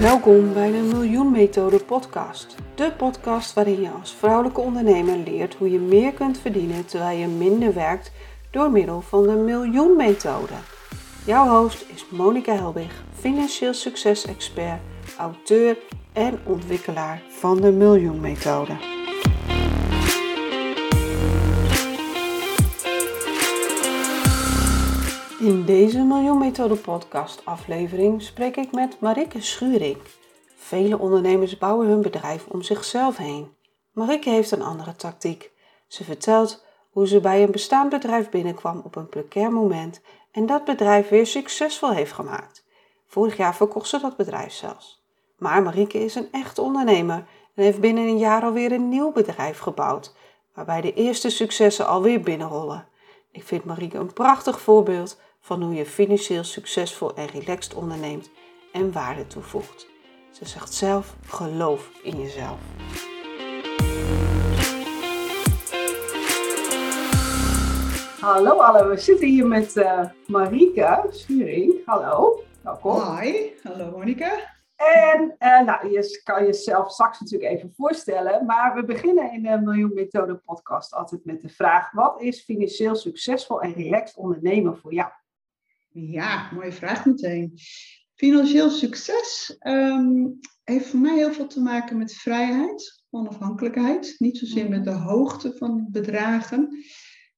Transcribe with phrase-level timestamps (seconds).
[0.00, 2.54] Welkom bij de Miljoen Methode podcast.
[2.74, 7.26] De podcast waarin je als vrouwelijke ondernemer leert hoe je meer kunt verdienen terwijl je
[7.26, 8.12] minder werkt
[8.50, 10.52] door middel van de Miljoen Methode.
[11.26, 14.80] Jouw host is Monika Helbig, financieel succesexpert,
[15.18, 15.78] auteur
[16.12, 18.95] en ontwikkelaar van de Miljoen Methode.
[25.46, 29.96] In deze Miljoen Methode podcast aflevering spreek ik met Marike Schuring.
[30.56, 33.54] Vele ondernemers bouwen hun bedrijf om zichzelf heen.
[33.92, 35.50] Marike heeft een andere tactiek.
[35.86, 40.64] Ze vertelt hoe ze bij een bestaand bedrijf binnenkwam op een precair moment en dat
[40.64, 42.64] bedrijf weer succesvol heeft gemaakt.
[43.06, 45.04] Vorig jaar verkocht ze dat bedrijf zelfs.
[45.38, 49.58] Maar Marike is een echt ondernemer en heeft binnen een jaar alweer een nieuw bedrijf
[49.58, 50.14] gebouwd,
[50.54, 52.88] waarbij de eerste successen alweer binnenrollen.
[53.30, 58.30] Ik vind Marike een prachtig voorbeeld van hoe je financieel succesvol en relaxed onderneemt
[58.72, 59.86] en waarde toevoegt.
[60.30, 62.58] Ze zegt zelf: geloof in jezelf.
[68.20, 71.74] Hallo allen, we zitten hier met uh, Marike Schuring.
[71.84, 73.16] Hallo, welkom.
[73.16, 74.54] Hi, hallo Monika.
[74.76, 79.60] En uh, nou, je kan jezelf straks natuurlijk even voorstellen, maar we beginnen in de
[79.64, 84.94] Miljoen Methode podcast altijd met de vraag: wat is financieel succesvol en relaxed ondernemen voor
[84.94, 85.10] jou?
[85.98, 87.52] Ja, mooie vraag meteen.
[88.14, 94.14] Financieel succes um, heeft voor mij heel veel te maken met vrijheid, onafhankelijkheid.
[94.18, 96.84] Niet zozeer met de hoogte van bedragen,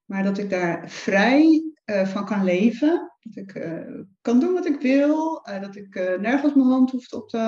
[0.05, 3.12] maar dat ik daar vrij uh, van kan leven.
[3.20, 7.12] Dat ik uh, kan doen wat ik wil, uh, dat ik nergens mijn hand hoef
[7.12, 7.39] op te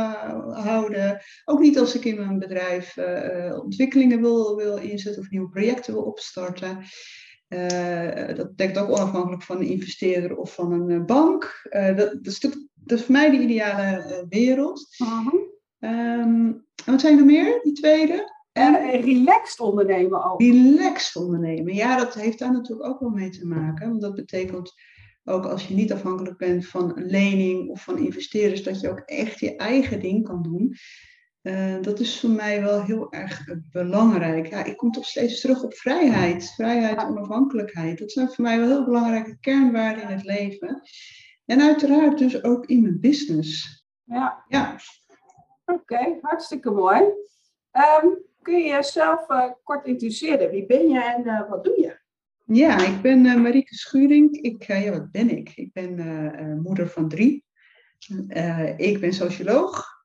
[0.53, 1.21] houden.
[1.45, 2.99] Ook niet als ik in mijn bedrijf
[3.63, 6.79] ontwikkelingen wil, wil inzetten of nieuwe projecten wil opstarten.
[7.53, 11.69] Uh, dat dekt ook onafhankelijk van een investeerder of van een uh, bank.
[11.71, 14.87] Uh, dat, dat, is dat, is voor mij de ideale wereld.
[14.97, 15.27] -huh.
[15.79, 18.39] um, en wat zijn er meer, die tweede?
[18.53, 20.41] En relaxed ondernemen ook.
[20.41, 23.89] Relaxed ondernemen, ja, dat heeft daar natuurlijk ook wel mee te maken.
[23.89, 24.73] Want dat betekent
[25.25, 29.03] ook als je niet afhankelijk bent van een lening of van investeerders, dat je ook
[29.07, 30.75] echt je eigen ding kan doen.
[31.43, 34.47] Uh, dat is voor mij wel heel erg belangrijk.
[34.47, 36.53] Ja, ik kom toch steeds terug op vrijheid.
[36.55, 37.99] Vrijheid en onafhankelijkheid.
[37.99, 40.83] Dat zijn voor mij wel heel belangrijke kernwaarden in het leven.
[41.47, 43.85] En uiteraard dus ook in mijn business.
[44.05, 44.45] Ja.
[44.49, 44.77] ja.
[45.65, 47.01] Oké, okay, hartstikke mooi.
[47.73, 50.51] Um, kun je jezelf uh, kort introduceren?
[50.51, 51.99] Wie ben je en uh, wat doe je?
[52.45, 54.37] Ja, ik ben Marieke Schuring.
[54.37, 55.53] Ik, ja, wat ben ik?
[55.55, 57.45] Ik ben moeder van drie.
[58.77, 60.00] ik ben socioloog.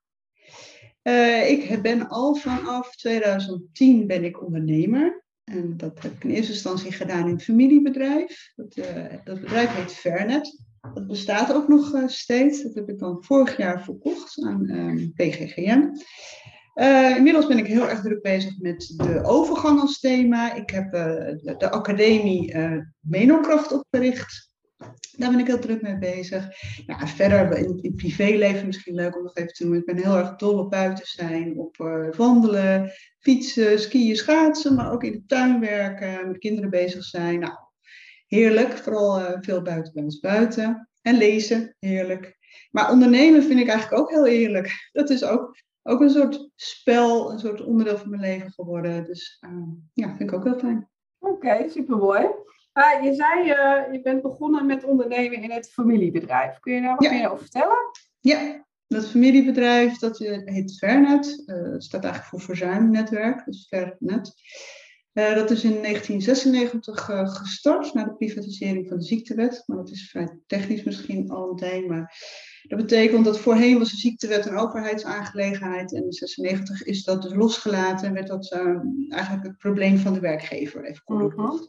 [1.06, 5.24] Uh, ik ben al vanaf 2010 ben ik ondernemer.
[5.44, 8.52] En dat heb ik in eerste instantie gedaan in het familiebedrijf.
[8.56, 10.62] Dat, uh, dat bedrijf heet Vernet.
[10.94, 12.62] Dat bestaat ook nog uh, steeds.
[12.62, 15.82] Dat heb ik dan vorig jaar verkocht aan PGGM.
[17.16, 20.54] inmiddels ben ik heel erg druk bezig met de overgang als thema.
[20.54, 22.56] Ik heb de, de, academie
[23.00, 24.50] Menokracht opgericht.
[25.16, 26.48] Daar ben ik heel druk mee bezig.
[27.04, 29.74] Verder in, in privéleven misschien leuk om nog even te doen.
[29.74, 34.92] Ik ben heel erg dol op buiten zijn, op uh, wandelen, fietsen, skiën, schaatsen, maar
[34.92, 37.40] ook in de tuin werken, met kinderen bezig zijn.
[37.40, 37.54] Nou,
[38.26, 38.72] heerlijk.
[38.72, 40.88] Vooral uh, veel buiten bij ons buiten.
[41.02, 42.36] En lezen, heerlijk.
[42.70, 44.70] Maar ondernemen vind ik eigenlijk ook heel eerlijk.
[44.92, 49.04] Dat is ook, ook een soort spel, een soort onderdeel van mijn leven geworden.
[49.04, 50.88] Dus uh, ja, vind ik ook heel fijn.
[51.18, 52.26] Oké, okay, supermooi.
[52.76, 56.58] Uh, je zei, uh, je bent begonnen met ondernemen in het familiebedrijf.
[56.58, 57.10] Kun je daar wat ja.
[57.10, 57.76] meer over vertellen?
[58.20, 61.42] Ja, dat familiebedrijf dat heet Vernet.
[61.46, 64.34] Uh, staat eigenlijk voor verzuimnetwerk, dus Vernet.
[65.12, 69.62] dat is in 1996 gestart na de privatisering van de ziektewet.
[69.66, 71.86] Maar dat is vrij technisch misschien al meteen.
[71.86, 72.14] Maar
[72.62, 75.92] dat betekent dat voorheen was de ziektewet een overheidsaangelegenheid.
[75.92, 78.52] En in 1996 is dat dus losgelaten en werd dat
[79.08, 81.60] eigenlijk het probleem van de werkgever even kort uh -huh.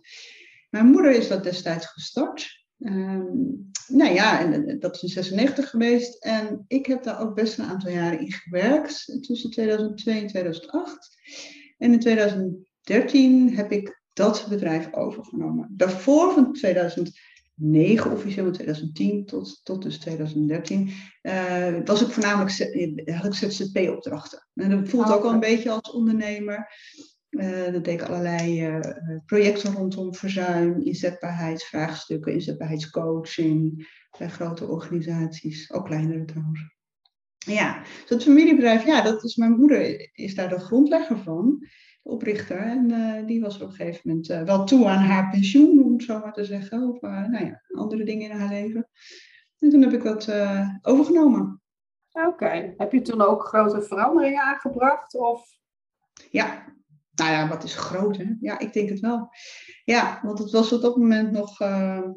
[0.69, 2.66] Mijn moeder is dat destijds gestart.
[2.79, 6.23] Um, nou ja, en dat is in 96 geweest.
[6.23, 9.17] En ik heb daar ook best een aantal jaren in gewerkt.
[9.22, 11.17] Tussen 2002 en 2008.
[11.78, 15.69] En in 2013 heb ik dat bedrijf overgenomen.
[15.72, 20.91] Daarvoor, van 2009 officieel, in 2010 tot, tot dus 2013,
[21.22, 22.52] uh, was ik voornamelijk
[23.05, 24.47] had ik ZZP-opdrachten.
[24.53, 26.72] En dat voelt ook al een beetje als ondernemer.
[27.29, 28.79] Uh, dat deed ik allerlei uh,
[29.26, 33.88] projecten rondom verzuim, inzetbaarheidsvraagstukken, inzetbaarheidscoaching
[34.18, 36.76] bij grote organisaties, ook kleinere trouwens.
[37.38, 41.58] Ja, dus dat familiebedrijf, ja, dat is mijn moeder, is daar de grondlegger van,
[42.03, 42.58] de oprichter.
[42.58, 46.03] En uh, die was op een gegeven moment wel toe aan haar pensioen, om het
[46.03, 48.90] zo maar te zeggen, of nou ja, andere dingen in haar leven.
[49.59, 50.32] En toen heb ik dat
[50.82, 51.62] overgenomen.
[52.12, 52.74] Oké.
[52.78, 55.16] Heb je toen ook grote veranderingen aangebracht?
[55.16, 55.47] Of?
[56.32, 56.77] Ja,
[57.17, 58.25] nou ja, wat is groot, hè?
[58.40, 59.29] Ja, ik denk het wel.
[59.84, 61.61] Ja, want het was op dat moment nog...
[61.61, 62.09] Uh...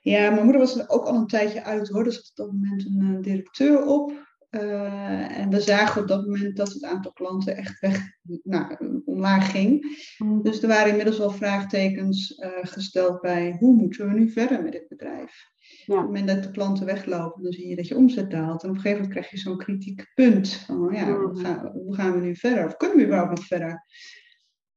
[0.00, 2.06] Ja, mijn moeder was er ook al een tijdje uit, hoor.
[2.06, 4.12] Er zat op dat moment een directeur op.
[4.50, 8.00] Uh, en we zagen op dat moment dat het aantal klanten echt weg,
[8.42, 9.98] nou, omlaag ging.
[10.18, 10.42] Mm.
[10.42, 14.72] Dus er waren inmiddels wel vraagtekens uh, gesteld bij hoe moeten we nu verder met
[14.72, 15.52] dit bedrijf.
[15.86, 15.94] Ja.
[15.94, 18.62] Op het moment dat de klanten weglopen, dan zie je dat je omzet daalt.
[18.62, 20.48] En op een gegeven moment krijg je zo'n kritiek punt.
[20.48, 21.36] Van, ja, hoe, mm.
[21.36, 22.64] gaan, hoe, gaan, we nu verder?
[22.64, 23.86] Of kunnen we überhaupt nog verder?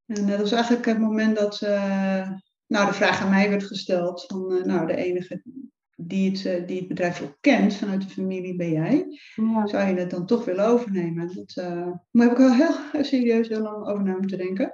[0.06, 1.62] En uh, dat was eigenlijk het moment dat
[2.68, 4.26] nou, de vraag aan mij werd gesteld.
[4.26, 5.42] Van, nou, de enige
[5.98, 9.06] die het, eh, die het bedrijf ook kent vanuit de familie ben jij,
[9.36, 9.68] ja.
[9.68, 11.36] zou je het dan toch willen overnemen?
[11.36, 14.72] Dat, uh, maar heb ik al heel serieus heel lang over na moeten denken.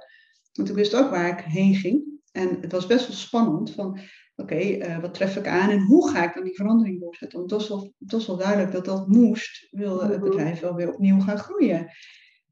[0.52, 2.02] Want ik wist ook waar ik heen ging.
[2.32, 4.00] En het was best wel spannend van,
[4.36, 7.38] oké, eh, wat tref ik aan en hoe ga ik dan die verandering doorzetten?
[7.38, 10.30] Want het was wel, het was wel duidelijk dat dat moest, wilde het mhm.
[10.30, 11.90] bedrijf wel weer opnieuw gaan groeien.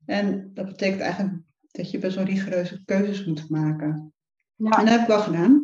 [0.05, 4.13] En dat betekent eigenlijk dat je best wel rigoureuze keuzes moet maken.
[4.55, 4.71] Ja.
[4.71, 5.62] En dat heb ik wel gedaan.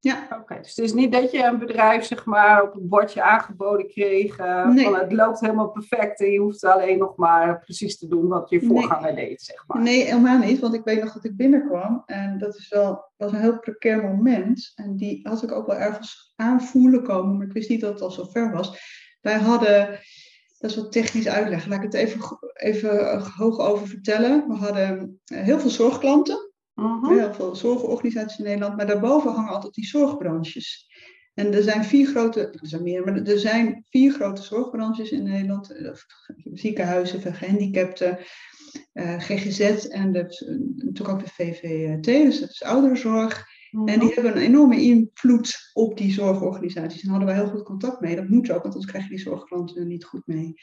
[0.00, 0.28] Ja.
[0.40, 3.88] Oké, dus het is niet dat je een bedrijf zeg maar op een bordje aangeboden
[3.88, 4.38] kreeg.
[4.38, 4.84] Uh, nee.
[4.84, 8.50] van, het loopt helemaal perfect en je hoeft alleen nog maar precies te doen wat
[8.50, 9.82] je voorganger deed, zeg maar.
[9.82, 13.32] Nee, helemaal niet, want ik weet nog dat ik binnenkwam en dat is wel, was
[13.32, 14.72] een heel precair moment.
[14.74, 18.02] En die had ik ook wel ergens aanvoelen komen, maar ik wist niet dat het
[18.02, 18.80] al zo ver was.
[19.20, 19.98] Wij hadden,
[20.58, 24.48] dat is wat technisch uitleg, laat ik het even, even hoog over vertellen.
[24.48, 26.47] We hadden eh, heel veel zorgklanten.
[26.78, 27.12] Mhm.
[27.12, 30.86] Heel veel zorgorganisaties in Nederland, maar daarboven hangen altijd die zorgbranches.
[31.34, 35.22] En er zijn vier grote, er zijn meer, maar er zijn vier grote zorgbranches in
[35.22, 35.70] Nederland.
[35.70, 35.92] Eh,
[36.52, 38.18] ziekenhuizen gehandicapten,
[38.94, 40.22] uh, GGZ en de,
[40.76, 43.46] natuurlijk ook de VVT, dus dat is ouderenzorg.
[43.70, 44.14] En die mhm.
[44.14, 47.02] hebben een enorme invloed op die zorgorganisaties.
[47.02, 48.16] En hadden we heel goed contact mee.
[48.16, 50.54] Dat moet ook, want anders krijg je die zorgklanten niet goed mee.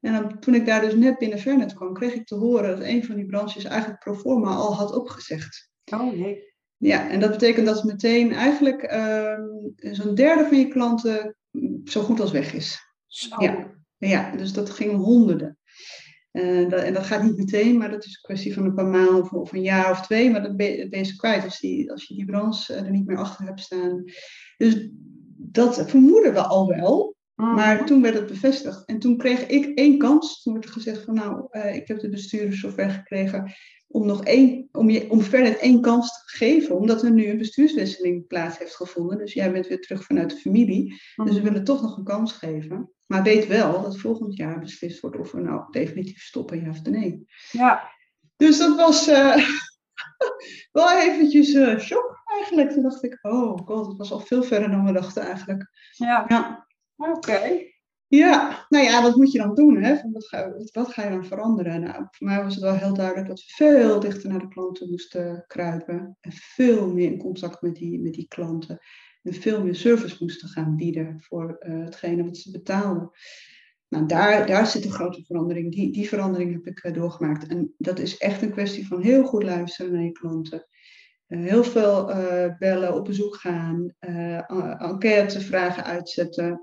[0.00, 2.86] En dan, toen ik daar dus net binnen Vernet kwam, kreeg ik te horen dat
[2.86, 5.70] een van die branches eigenlijk pro forma al had opgezegd.
[5.92, 6.46] Oh nee.
[6.76, 9.38] Ja, en dat betekent dat meteen eigenlijk uh,
[9.76, 11.36] zo'n derde van je klanten
[11.84, 12.78] zo goed als weg is.
[13.06, 13.42] Zo.
[13.42, 13.74] Ja.
[13.96, 15.58] ja, dus dat ging om honderden.
[16.32, 18.86] Uh, dat, en dat gaat niet meteen, maar dat is een kwestie van een paar
[18.86, 20.30] maanden of, of een jaar of twee.
[20.30, 23.06] Maar dan ben je, ben je kwijt als, die, als je die branche er niet
[23.06, 24.04] meer achter hebt staan.
[24.56, 24.88] Dus
[25.36, 27.16] dat vermoeden we al wel.
[27.46, 27.84] Maar mhm.
[27.84, 28.84] toen werd het bevestigd.
[28.84, 30.42] En toen kreeg ik één kans.
[30.42, 33.52] Toen werd er gezegd van nou, uh, ik heb de bestuurders zover gekregen
[33.86, 36.76] om nog één, om, je, om verder één kans te geven.
[36.76, 39.18] Omdat er nu een bestuurswisseling plaats heeft gevonden.
[39.18, 40.88] Dus jij bent weer terug vanuit de familie.
[40.88, 41.42] Dus we mhm.
[41.42, 42.92] willen toch nog een kans geven.
[43.06, 46.82] Maar weet wel dat volgend jaar beslist wordt of we nou definitief stoppen, ja of
[46.82, 47.26] nee.
[47.50, 47.90] Ja.
[48.36, 49.36] Dus dat was uh,
[50.72, 52.70] wel eventjes uh, shock eigenlijk.
[52.70, 55.70] Toen dacht ik, oh god, het was al veel verder dan we dachten eigenlijk.
[55.90, 56.24] Ja.
[56.28, 56.66] ja.
[56.98, 57.66] Oké.
[58.06, 59.82] Ja, nou ja, wat moet je dan doen?
[59.82, 59.96] Hè?
[60.72, 61.80] Wat, ga, je dan veranderen?
[61.80, 64.90] Nou, voor mij was het wel heel duidelijk dat we veel dichter naar de klanten
[64.90, 66.16] moesten kruipen.
[66.20, 68.78] En veel meer in contact met die, met die klanten.
[69.22, 73.10] En veel meer service moesten gaan bieden voor uh, hetgene wat ze betaalden.
[73.88, 75.72] Nou, daar, daar zit een grote verandering.
[75.72, 77.46] Die, die verandering heb ik uh, doorgemaakt.
[77.46, 80.66] En dat is echt een kwestie van heel goed luisteren naar je klanten.
[81.28, 82.06] Uh, heel veel
[82.58, 83.94] bellen, op bezoek gaan,
[84.78, 86.62] enquêtevragen uitzetten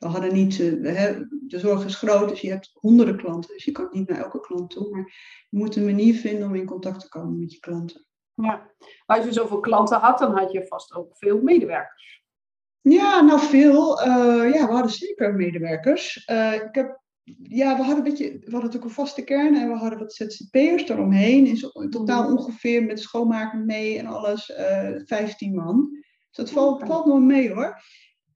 [0.00, 3.88] we hadden niet, de zorg is groot, dus je hebt honderden klanten, dus je kan
[3.90, 4.90] niet naar elke klant toe.
[4.90, 5.12] Maar
[5.48, 8.04] je moet een manier vinden om in contact te komen met je klanten.
[8.34, 8.70] Ja,
[9.06, 12.22] als je zoveel klanten had, dan had je vast ook veel medewerkers.
[12.80, 14.06] Ja, nou veel.
[14.06, 16.28] Uh, ja, we hadden zeker medewerkers.
[16.30, 16.99] Uh, ik heb,
[17.42, 20.12] ja, we hadden, een beetje, we hadden natuurlijk een vaste kern en we hadden wat
[20.12, 21.46] ZZP'ers eromheen.
[21.46, 22.32] In totaal mhm.
[22.32, 25.88] ongeveer met schoonmaken mee en alles uh, eh, 15 man.
[25.90, 27.82] Dus dat valt, valt nog mee hoor.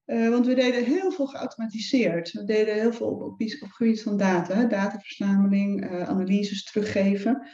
[0.06, 2.32] Uh, want we deden heel veel geautomatiseerd.
[2.32, 7.48] We deden heel veel op, op, op gebied van data, dataverzameling, uh, analyses teruggeven.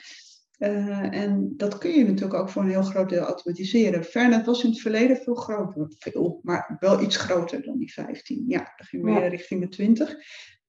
[0.59, 4.05] Uh, en dat kun je natuurlijk ook voor een heel groot deel automatiseren.
[4.05, 8.45] Fernet was in het verleden veel groter, veel, maar wel iets groter dan die 15.
[8.47, 9.27] Ja, dan ging ja.
[9.27, 10.17] richting de 20.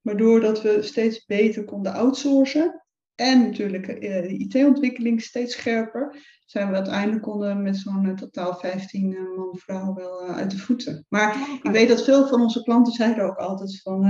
[0.02, 2.82] Maar doordat we steeds beter konden outsourcen
[3.14, 9.10] en natuurlijk de IT-ontwikkeling steeds scherper, zijn we uiteindelijk konden met zo'n uh, totaal 15
[9.10, 11.06] uh, eh, man vrouw wel uit de voeten.
[11.08, 14.04] Maar ik weet dat veel van onze klanten zeiden ook altijd van,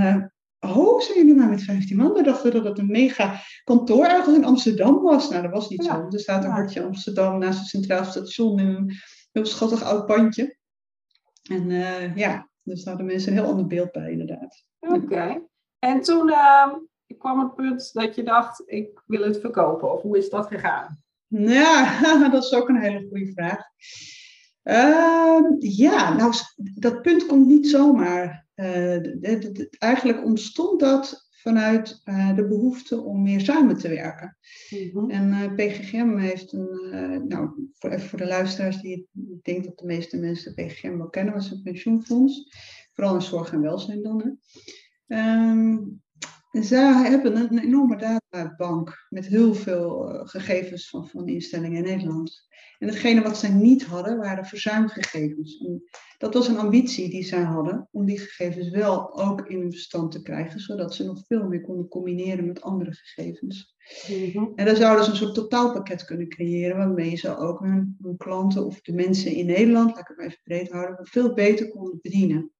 [0.59, 2.13] oh, zijn jullie maar met 15 man?
[2.13, 5.29] We dachten dat het een mega kantoor ergens in Amsterdam was.
[5.29, 5.95] Nou, dat was niet ja.
[5.95, 6.07] zo.
[6.09, 6.55] Er staat een ja.
[6.55, 8.91] hartje Amsterdam naast het Centraal Station in een
[9.31, 10.57] heel schattig oud pandje.
[11.49, 11.69] En
[12.15, 14.63] ja, daar de mensen een heel ander beeld bij inderdaad.
[14.79, 15.51] Oké.
[15.83, 16.69] En toen ehm,
[17.17, 19.93] kwam het punt dat je dacht, ik wil het verkopen.
[19.93, 21.03] Of hoe is dat gegaan?
[21.27, 21.99] Ja,
[22.31, 23.61] dat is ook een hele goede vraag.
[24.63, 26.33] Uh, ja, nou,
[26.75, 28.47] dat punt komt niet zomaar.
[29.77, 32.01] eigenlijk ontstond dat vanuit
[32.35, 34.37] de behoefte om meer samen te werken.
[34.69, 35.09] Mhm.
[35.09, 39.85] En PGGM heeft een, nou, voor, even voor de luisteraars die ik denk dat de
[39.85, 42.49] meeste mensen PGGM wel kennen, was een pensioenfonds,
[42.93, 44.21] vooral in zorg en welzijn dan.
[44.21, 44.29] Hè.
[45.13, 45.77] Ehm,
[46.51, 52.47] zij hebben een, enorme databank met heel veel eh, gegevens van, van instellingen in Nederland.
[52.79, 55.57] En hetgene wat zij niet hadden, waren verzuimgegevens.
[55.57, 55.83] En
[56.17, 60.11] dat was een ambitie die zij hadden, om die gegevens wel ook in hun bestand
[60.11, 63.75] te krijgen, zodat ze nog veel meer konden combineren met andere gegevens.
[64.07, 64.45] Mhm.
[64.55, 68.65] En dan zouden ze een soort totaalpakket kunnen creëren, waarmee ze ook hun, hun klanten
[68.65, 71.99] of de mensen in Nederland, laat ik het maar even breed houden, veel beter konden
[72.01, 72.52] bedienen.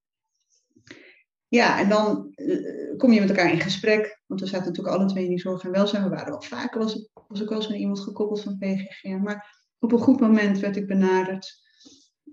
[1.53, 4.21] Ja, en dan eh, kom je met elkaar in gesprek.
[4.25, 6.03] Want we zaten natuurlijk alle twee in die zorg en welzijn.
[6.03, 9.03] We waren wel vaker, was ik, was ik wel eens met iemand gekoppeld van PGG.
[9.03, 11.61] Maar op een goed moment werd ik benaderd.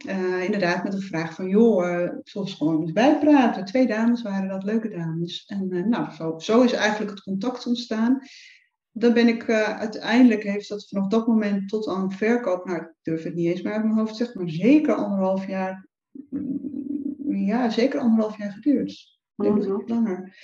[0.07, 3.65] Uh, inderdaad, met de vraag van, joh, uh, zoals gewoon eens bijpraten.
[3.65, 5.45] Twee dames waren dat, leuke dames.
[5.47, 8.19] En nou, zo, zo is eigenlijk het contact ontstaan.
[8.91, 13.23] Dan ben ik uiteindelijk, heeft dat vanaf dat moment tot aan verkoop, nou, ik durf
[13.23, 15.89] het niet eens meer uit mijn hoofd te zeggen, maar zeker anderhalf jaar
[17.37, 19.19] ja, zeker anderhalf jaar geduurd.
[19.35, 20.37] Denk mm langer.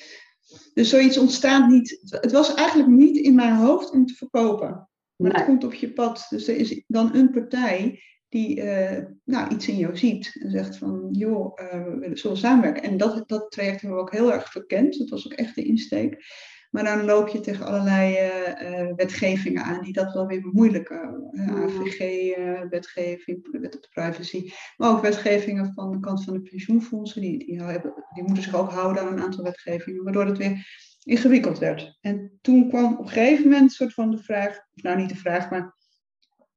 [0.74, 1.98] Dus zoiets ontstaat niet.
[2.10, 4.88] Het was eigenlijk niet in mijn hoofd om te verkopen.
[5.16, 6.26] Maar het komt op je pad.
[6.30, 10.38] Dus er is dan een partij die uh, nou, iets in jou ziet.
[10.42, 12.82] En zegt van, joh, uh, we willen zo samenwerken.
[12.82, 14.98] En dat, dat traject hebben we ook heel erg verkend.
[14.98, 16.24] Dat was ook echt de insteek.
[16.70, 21.28] Maar dan loop je tegen allerlei uh, wetgevingen aan die dat wel weer bemoeilijken.
[21.30, 24.50] Uh, AVG-wetgeving, wet op de privacy.
[24.76, 27.20] Maar ook wetgevingen van de kant van de pensioenfondsen.
[27.20, 30.04] Die, die, hebben, die moeten zich ook houden aan een aantal wetgevingen.
[30.04, 30.66] Waardoor het weer
[31.02, 31.98] ingewikkeld werd.
[32.00, 35.16] En toen kwam op een gegeven moment soort van de vraag, of nou niet de
[35.16, 35.76] vraag, maar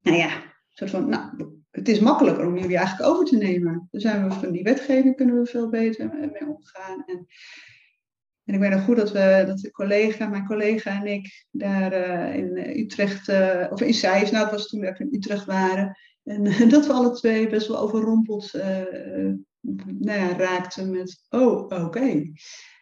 [0.01, 0.29] nou ja,
[0.69, 3.87] soort van, nou, het is makkelijker om jullie eigenlijk over te nemen.
[3.91, 7.03] Dan zijn we van die wetgeving kunnen we veel beter mee omgaan.
[7.05, 7.27] En
[8.49, 11.93] en ik weet nog goed dat, we, dat de collega, mijn collega en ik daar
[11.93, 15.97] uh, in Utrecht, uh, of in Zeist, nou het was toen we in Utrecht waren.
[16.23, 18.53] En dat we alle twee best wel overrompeld
[19.99, 22.21] nou ja, raakten met, oh oké.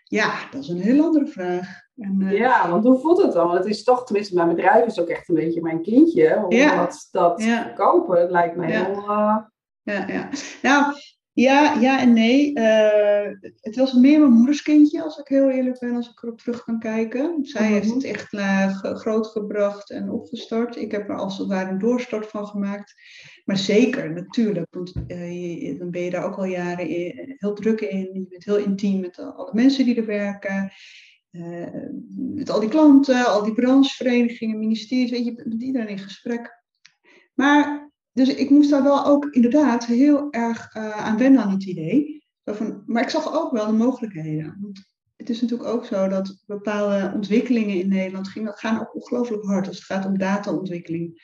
[0.04, 1.82] Ja, dat is een heel andere vraag.
[1.96, 3.56] En, ja, want hoe voelt het dan?
[3.56, 6.44] Het is toch, tenminste mijn bedrijf is ook echt een beetje mijn kindje.
[6.44, 6.76] Om ja.
[6.76, 7.64] dat, dat ja.
[7.76, 8.86] kopen lijkt mij ja.
[8.86, 9.04] heel...
[9.82, 10.30] Ja, ja.
[10.62, 10.94] Nou,
[11.42, 12.52] ja, ja en nee.
[12.54, 16.38] Uh, het was meer mijn moeders kindje, als ik heel eerlijk ben, als ik erop
[16.38, 17.46] terug kan kijken.
[17.46, 17.74] Zij mhm.
[17.74, 20.76] heeft het echt uh, grootgebracht en opgestart.
[20.76, 22.94] Ik heb er als het ware een doorstart van gemaakt.
[23.46, 27.82] Maar zeker, natuurlijk, want uh, dan ben je daar ook al jaren in, heel druk
[27.82, 28.10] in.
[28.14, 30.72] Je bent heel intiem met alle mensen die er werken.
[32.36, 36.64] met al die klanten, al die brancheverenigingen, ministeries, weet je, met iedereen in gesprek.
[37.34, 41.66] Maar dus ik moest daar wel ook inderdaad heel erg uh, aan wennen aan het
[41.66, 42.26] idee.
[42.44, 44.58] Van, maar ik zag ook wel de mogelijkheden.
[44.62, 49.68] Want het is natuurlijk ook zo dat bepaalde ontwikkelingen in Nederland gaan ook ongelooflijk hard.
[49.68, 51.22] Als het gaat om dataontwikkeling,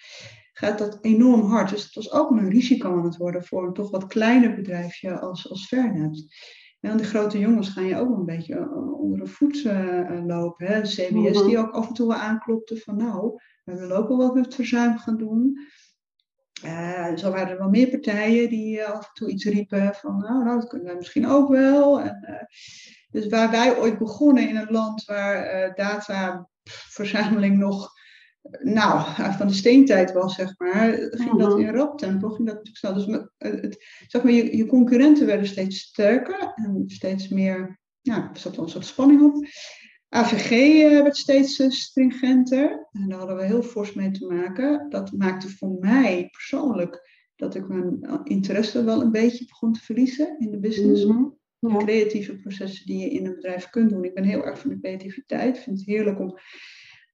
[0.53, 1.69] gaat dat enorm hard.
[1.69, 5.19] Dus het was ook een risico aan het worden voor een toch wat kleiner bedrijfje
[5.19, 6.25] als, als Fernet.
[6.79, 10.25] En de grote jongens gaan je ook wel een beetje eh, onder de voet uh,
[10.25, 10.67] lopen.
[10.67, 10.81] Hè?
[10.81, 11.47] CBS mhm.
[11.47, 14.97] die ook af en toe aanklopte van nou, we willen ook wel wat met verzuim
[14.97, 15.57] gaan doen.
[16.65, 20.17] Uh, zo waren er wel meer partijen die uh, af en toe iets riepen van,
[20.17, 22.01] nou, nou, dat kunnen wij misschien ook wel.
[22.01, 22.35] En, uh,
[23.09, 27.91] dus waar wij ooit begonnen in een land waar dataverzameling nog,
[28.59, 29.05] nou,
[29.37, 31.59] van de steentijd was, zeg maar, ging dat mhm.
[31.59, 32.93] in rap tempo, ging dat natuurlijk snel.
[32.93, 38.39] Dus het, zeg maar, je, je concurrenten werden steeds sterker en steeds meer, ja, er
[38.39, 39.45] zat wel een soort spanning op.
[40.15, 44.89] AVG eh, werd steeds eh, stringenter en daar hadden we heel fors mee te maken.
[44.89, 49.79] Dat maakte voor mij persoonlijk dat ik mijn eh, interesse wel een beetje begon te
[49.79, 51.05] verliezen in de business.
[51.05, 51.41] Mm
[51.77, 54.03] Creatieve processen die je in een bedrijf kunt doen.
[54.03, 55.57] Ik ben heel erg van de creativiteit.
[55.57, 56.39] Ik vind het heerlijk om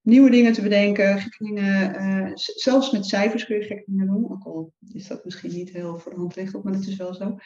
[0.02, 2.32] nieuwe dingen te bedenken, gekke dingen.
[2.36, 4.32] zelfs met cijfers kun je gekke dingen doen.
[4.32, 7.14] Ook al is dat misschien niet heel voor de hand liggend, maar het is wel
[7.14, 7.38] zo.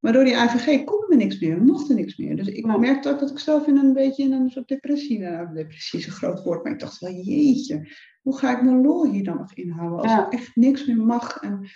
[0.00, 2.36] Maar door die AVG kon er niks meer, mocht er niks meer.
[2.36, 5.54] Dus ik merkte ook dat ik zelf in een beetje in een soort depressie, nou,
[5.54, 7.88] depressie is een groot woord, maar ik dacht wel, jeetje,
[8.22, 11.36] hoe ga ik mijn lol hier dan nog inhouden als ik echt niks meer mag?
[11.36, 11.68] En,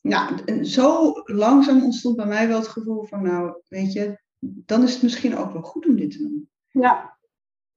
[0.00, 4.82] ja, en zo langzaam ontstond bij mij wel het gevoel van, nou, weet je, dan
[4.82, 6.48] is het misschien ook wel goed om dit te doen.
[6.68, 7.18] Ja.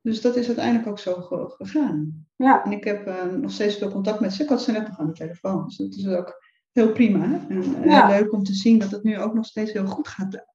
[0.01, 1.13] Dus dat is uiteindelijk ook zo
[1.57, 2.27] gegaan.
[2.35, 2.63] Ja.
[2.65, 4.43] En ik heb uh, nog steeds veel contact met ze.
[4.43, 5.65] Ik had ze net nog aan de telefoon.
[5.65, 6.42] Dus dat is ook
[6.73, 7.39] heel prima.
[7.49, 10.45] En uh, leuk om te zien dat het nu ook nog steeds heel goed gaat.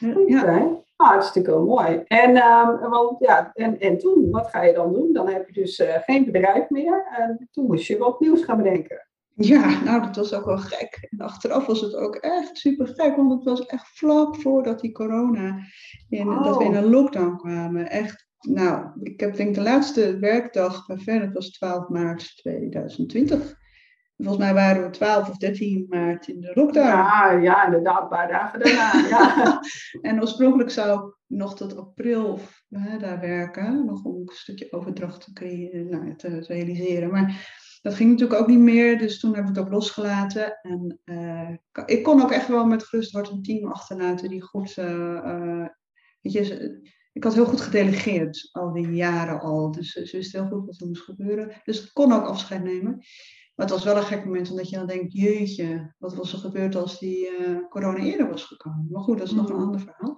[0.00, 0.78] Uh, ja.
[0.96, 2.02] Ah, hartstikke mooi.
[2.06, 5.12] En, um, want, ja, en, en toen, wat ga je dan doen?
[5.12, 7.06] Dan heb je dus uh, geen bedrijf meer.
[7.18, 9.08] En toen moest je wat nieuws gaan bedenken.
[9.34, 11.08] Ja, nou, dat was ook wel gek.
[11.10, 14.92] En achteraf was het ook echt super gek, want het was echt vlak voordat die
[14.92, 15.58] corona,
[16.08, 17.90] in, dat we in een lockdown kwamen.
[17.90, 23.58] Echt, nou, ik heb denk de laatste werkdag bij dat was 12 maart 2020.
[24.22, 26.86] Volgens mij waren we 12 of 13 maart in de lockdown.
[26.86, 29.08] Ja, ja inderdaad, een paar dagen daarna.
[29.08, 29.60] ja.
[30.10, 35.24] en oorspronkelijk zou ik nog tot april hè, daar werken, nog om een stukje overdracht
[35.24, 37.10] te, creëren, nou, te realiseren.
[37.10, 40.58] Maar dat ging natuurlijk ook niet meer, dus toen hebben we het ook losgelaten.
[40.62, 41.50] En uh,
[41.86, 44.76] ik kon ook echt wel met gerust hart een team achterlaten die goed.
[44.76, 45.66] Uh,
[46.20, 46.80] weet je,
[47.12, 49.70] ik had heel goed gedelegeerd al die jaren al.
[49.70, 51.60] Dus ze wist heel goed wat er moest gebeuren.
[51.64, 53.02] Dus ik kon ook afscheid nemen.
[53.60, 56.38] Maar het was wel een gek moment, omdat je dan denkt: jeetje, wat was er
[56.38, 58.86] gebeurd als die uh, corona eerder was gekomen?
[58.90, 59.62] Maar goed, dat is nog een mm.
[59.62, 60.16] ander verhaal.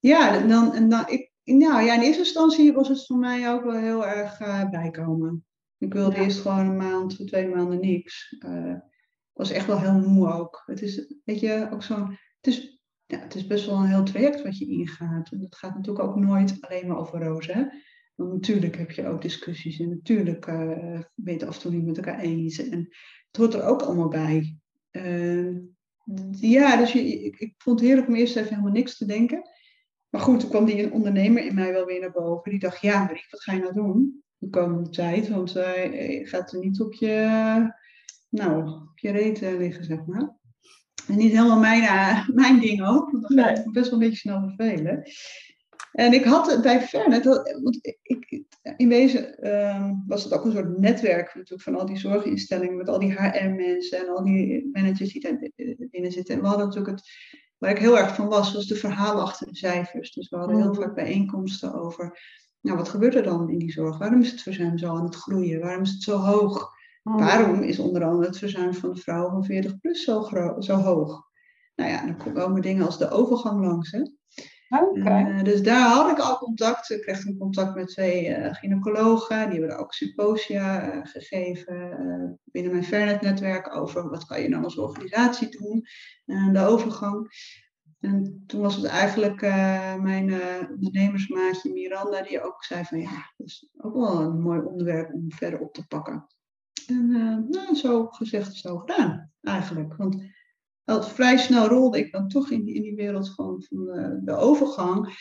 [0.00, 3.64] Ja, dan, en dan, ik, nou, ja, in eerste instantie was het voor mij ook
[3.64, 4.38] wel heel erg
[4.70, 5.44] bijkomen.
[5.78, 8.36] Ik wilde eerst gewoon een maand, twee maanden niks.
[8.38, 10.62] Uh, ik was echt wel heel moe ook.
[10.66, 12.18] Het is, weet je, ook zo'n.
[12.40, 15.30] Het is, ja, het is best wel een heel traject wat je ingaat.
[15.30, 17.82] En dat gaat natuurlijk ook nooit alleen maar over rozen.
[18.14, 21.72] Want natuurlijk heb je ook discussies en natuurlijk uh, ben je het af en toe
[21.72, 22.68] niet met elkaar eens.
[22.68, 22.78] En
[23.26, 24.56] het hoort er ook allemaal bij.
[24.92, 25.56] Uh,
[26.30, 29.50] ja, dus je, ik, ik, vond het heerlijk om eerst even helemaal niks te denken.
[30.08, 32.50] Maar goed, toen kwam die ondernemer in mij wel weer naar boven.
[32.50, 34.24] Die dacht, ja, Marie, wat ga je nou doen?
[34.44, 35.28] de komende tijd.
[35.28, 37.72] Want uh, je gaat er niet op je,
[38.28, 40.36] nou, op je reet liggen, zeg maar.
[41.08, 44.28] En niet helemaal mijn, mijn ding ook, want dan gaat het best wel een beetje
[44.28, 45.02] snel vervelen.
[45.94, 47.24] En ik had bij Fernet,
[47.62, 48.44] want ik,
[48.76, 52.88] in wezen um, was het ook een soort netwerk natuurlijk van al die zorginstellingen met
[52.88, 55.50] al die HR-mensen en al die managers die daar
[55.90, 56.34] binnen zitten.
[56.34, 57.08] En we hadden natuurlijk het,
[57.58, 60.12] waar ik heel erg van was, was de verhalen achter de cijfers.
[60.12, 60.80] Dus we hadden heel mhm.
[60.80, 62.18] vaak bijeenkomsten over
[62.60, 63.98] nou, wat gebeurt er dan in die zorg?
[63.98, 65.60] Waarom is het verzuim zo aan het groeien?
[65.60, 66.72] Waarom is het zo hoog?
[67.02, 67.16] Hmm.
[67.16, 71.22] Waarom is onder andere het verzuim van de vrouwen van 40 plus zo, zo hoog?
[71.74, 73.90] Nou ja, dan komen dingen als de overgang langs.
[73.90, 74.02] Hè?
[74.68, 76.90] Uh, dus daar had ik al contact.
[76.90, 79.50] Ik kreeg een contact met twee uh, gynaecologen.
[79.50, 84.78] Die hebben ook symposia uh, gegeven binnen mijn Fairnet-netwerk over wat kan je dan als
[84.78, 85.86] organisatie doen.
[86.52, 87.28] de overgang.
[88.00, 89.40] En toen was het eigenlijk
[90.00, 90.32] mijn
[90.70, 95.32] ondernemersmaatje Miranda die ook zei van ja, dat is ook wel een mooi onderwerp om
[95.32, 96.26] verder op te pakken.
[96.86, 97.08] En
[97.48, 99.96] nou, zo gezegd, zo gedaan eigenlijk.
[99.96, 100.33] Want
[100.84, 103.84] al vrij snel rolde ik dan toch in die, in die wereld van, van
[104.24, 105.12] de overgang.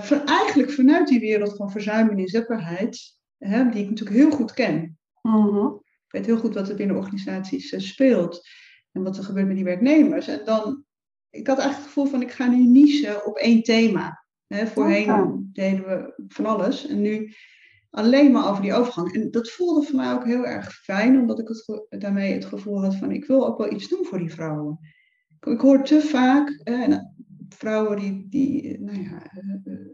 [0.00, 4.52] Van, eigenlijk vanuit die wereld van verzuim en inzetbaarheid, hè, die ik natuurlijk heel goed
[4.52, 4.98] ken.
[5.22, 5.66] Mhm.
[6.06, 8.48] Ik weet heel goed wat er binnen organisaties speelt
[8.92, 10.28] en wat er gebeurt met die werknemers.
[10.28, 10.84] En dan
[11.30, 14.24] ik had eigenlijk het gevoel van ik ga nu nichen op één thema.
[14.48, 17.34] voorheen deden we van alles en nu
[17.90, 19.14] alleen maar over die overgang.
[19.14, 22.82] En dat voelde voor mij ook heel erg fijn, omdat ik het, daarmee het gevoel
[22.82, 24.78] had van ik wil ook wel iets doen voor die vrouwen.
[25.40, 26.62] Ik, hoor te vaak
[27.48, 29.86] vrouwen die, die nou ja, eh, eh,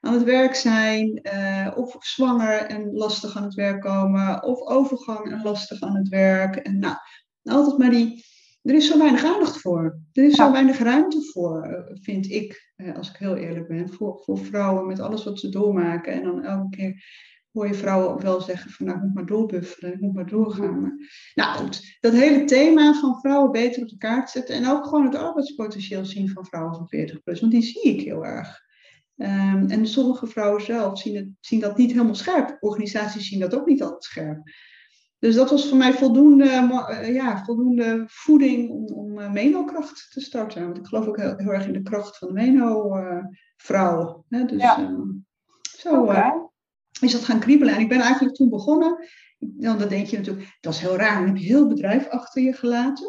[0.00, 1.28] aan het werk zijn,
[1.76, 6.56] of zwanger en lastig aan het werk komen, of overgang en lastig aan het werk.
[6.56, 6.96] En nou,
[7.42, 8.24] altijd maar die,
[8.66, 10.00] er is zo weinig aandacht voor.
[10.12, 13.92] Er is zo weinig ruimte voor, eh, vind ik, eh, als ik heel eerlijk ben,
[13.92, 16.12] voor, voor vrouwen met alles wat ze doormaken.
[16.12, 17.04] En dan elke keer
[17.52, 20.80] hoor je vrouwen wel zeggen van nou, ik moet maar doorbuffelen, ik moet maar doorgaan.
[20.80, 20.92] Maar,
[21.34, 25.04] nou goed, dat hele thema van vrouwen beter op de kaart zetten en ook gewoon
[25.04, 28.64] het arbeidspotentieel zien van vrouwen van 40 plus, want die zie ik heel erg.
[29.16, 32.56] Um, en sommige vrouwen zelf zien, het, zien dat niet helemaal scherp.
[32.60, 34.42] Organisaties zien dat ook niet altijd scherp.
[35.26, 40.20] Dus dat was voor mij voldoende, eh, ja, voldoende voeding om, om uh, menokracht te
[40.20, 40.64] starten.
[40.64, 44.24] Want ik geloof ook heel, heel erg in de kracht van de meno-vrouw.
[44.28, 44.96] Uh, dus ja.
[45.78, 46.12] zo
[47.00, 47.74] is dat gaan kriebelen.
[47.74, 49.06] En ik ben eigenlijk toen begonnen.
[49.38, 51.18] Dan, dan denk je natuurlijk, dat is heel raar.
[51.18, 53.06] Dan heb je heel bedrijf achter je gelaten.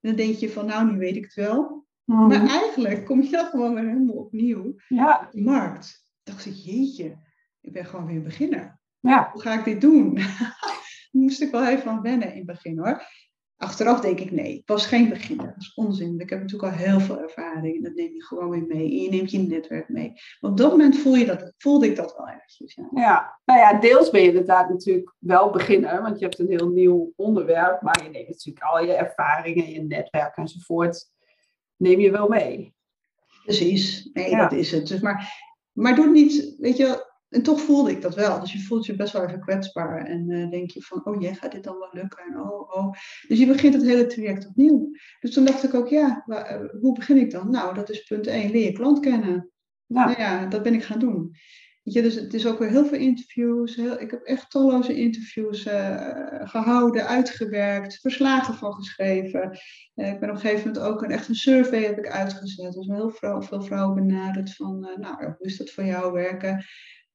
[0.00, 1.86] En dan denk je van, nou, nu weet ik het wel.
[2.04, 2.26] Mhm.
[2.26, 5.20] Maar eigenlijk kom je dan gewoon weer helemaal opnieuw ja.
[5.26, 6.04] op de markt.
[6.24, 7.18] Ik dacht ik, jeetje,
[7.60, 8.80] ik ben gewoon weer een beginner.
[9.00, 9.30] Ja.
[9.32, 10.18] Hoe ga ik dit doen?
[11.18, 13.02] moest ik wel even aan wennen in het begin hoor.
[13.56, 15.46] Achteraf denk ik, nee, ik was geen beginner.
[15.46, 16.20] Dat is onzin.
[16.20, 17.76] Ik heb natuurlijk al heel veel ervaring.
[17.76, 18.84] En dat neem je gewoon weer mee.
[18.84, 20.12] En je neemt je netwerk mee.
[20.40, 22.74] Maar op dat moment voel je dat, voelde ik dat wel eventjes.
[22.74, 22.88] Ja.
[22.90, 26.02] ja, nou ja, deels ben je inderdaad natuurlijk wel beginner.
[26.02, 27.82] Want je hebt een heel nieuw onderwerp.
[27.82, 31.04] Maar je neemt natuurlijk al je ervaringen, je netwerk enzovoort.
[31.76, 32.74] Neem je wel mee.
[33.44, 34.10] Precies.
[34.12, 34.88] Nee, dat is het.
[34.88, 35.32] Dus maar,
[35.72, 38.40] maar doe niet, weet je, en toch voelde ik dat wel.
[38.40, 40.04] Dus je voelt je best wel even kwetsbaar.
[40.04, 42.24] En uh, denk je van, oh jee, gaat dit dan wel lukken?
[42.24, 42.92] En oh, oh.
[43.28, 44.90] Dus je begint het hele traject opnieuw.
[45.20, 47.50] Dus toen dacht ik ook, ja, eh, hoe begin ik dan?
[47.50, 49.50] Nou, dat is punt 1, leer je klant kennen.
[49.86, 51.30] Nou ja, dat ben ik gaan doen.
[51.82, 53.76] weet je, dus het is ook weer heel veel interviews.
[53.76, 55.62] Heel, ik heb echt talloze interviews
[56.44, 59.50] gehouden, uitgewerkt, verslagen van geschreven.
[59.94, 62.72] ik ben op een gegeven moment ook een, echt een survey heb ik uitgezet.
[62.72, 66.64] Dus heel veel, veel vrouwen benaderd van, nou, hoe is dat voor jou werken?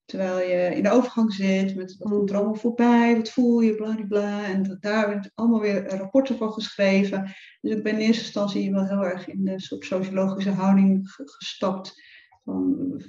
[0.06, 3.76] Terwijl je in de overgang zit, met wat komt er allemaal voorbij, wat voel je,
[4.08, 7.24] bla En daar werd allemaal weer rapporten van geschreven.
[7.62, 12.02] Dus ik ben in eerste instantie wel heel erg in de soort sociologische houding gestapt.
[12.44, 13.02] Van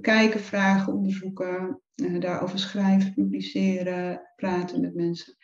[0.00, 5.36] kijken, vragen, onderzoeken, eh, daarover schrijven, publiceren, praten met mensen.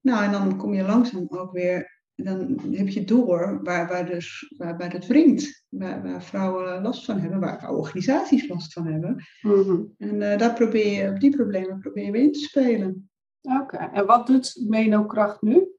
[0.00, 4.54] Nou, en dan kom je langzaam ook weer dan heb je door waar, waar, dus,
[4.56, 5.64] waar, waar het wringt.
[5.68, 9.24] Waar, waar vrouwen last van hebben, waar, organisaties last van hebben.
[9.40, 9.80] Mhm.
[9.98, 13.10] En uh, daar probeer je, op die problemen probeer je in te spelen.
[13.42, 15.72] Oké, en wat doet Menokracht nu?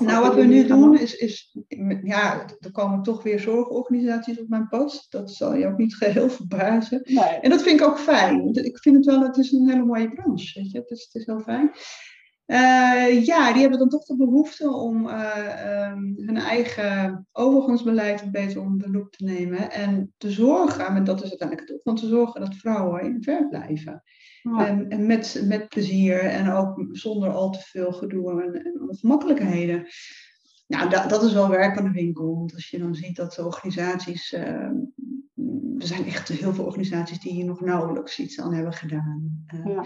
[0.00, 1.56] nou, wat we nu doen is, is,
[2.02, 5.06] ja, er komen toch weer zorgorganisaties op mijn pad.
[5.08, 7.00] Dat zal je ook niet geheel verbazen.
[7.04, 7.24] Nee.
[7.24, 8.54] En dat vind ik ook fijn.
[8.54, 10.78] Ik vind het wel, het is een hele mooie branche, weet je.
[10.78, 11.70] Het is, het is heel fijn.
[12.46, 18.60] Uh, ja, die hebben dan toch de behoefte om uh, um, hun eigen overgangsbeleid beter
[18.60, 21.96] onder de loep te nemen en te zorgen, en dat is uiteindelijk het doel, van
[21.96, 24.02] te zorgen dat vrouwen in werk blijven.
[24.42, 29.86] En, en, met, met plezier en ook zonder al te veel gedoe en, en ongemakkelijkheden.
[30.66, 32.36] Nou, dat, dat is wel werk aan de winkel.
[32.36, 34.42] Want als je dan ziet dat de organisaties, uh,
[35.78, 39.44] er zijn echt heel veel organisaties die hier nog nauwelijks iets aan hebben gedaan.
[39.64, 39.84] Ja.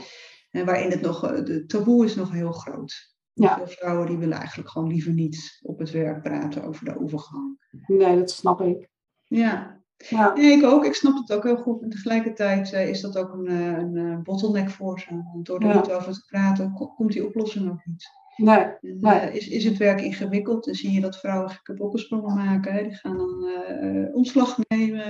[0.57, 3.15] En waarin het nog, eh, de taboe is nog heel groot.
[3.33, 3.57] Ja.
[3.57, 7.59] Veel vrouwen die willen eigenlijk gewoon liever niet op het werk praten over de overgang.
[7.87, 8.89] Nee, dat snap ik.
[9.25, 9.81] Ja.
[9.97, 10.35] ja.
[10.35, 10.85] Nee, ik ook.
[10.85, 11.83] Ik snap het ook heel goed.
[11.83, 15.23] En tegelijkertijd uh, is dat ook een, eh, een bottleneck voor ze.
[15.33, 18.09] Want door er niet over te praten, komt die oplossing ook niet.
[18.37, 19.33] Nee, nee.
[19.33, 22.83] is, is het werk ingewikkeld en zie je dat vrouwen gekke bokkensprongen maken.
[22.83, 25.05] Die gaan dan uh, omslag nemen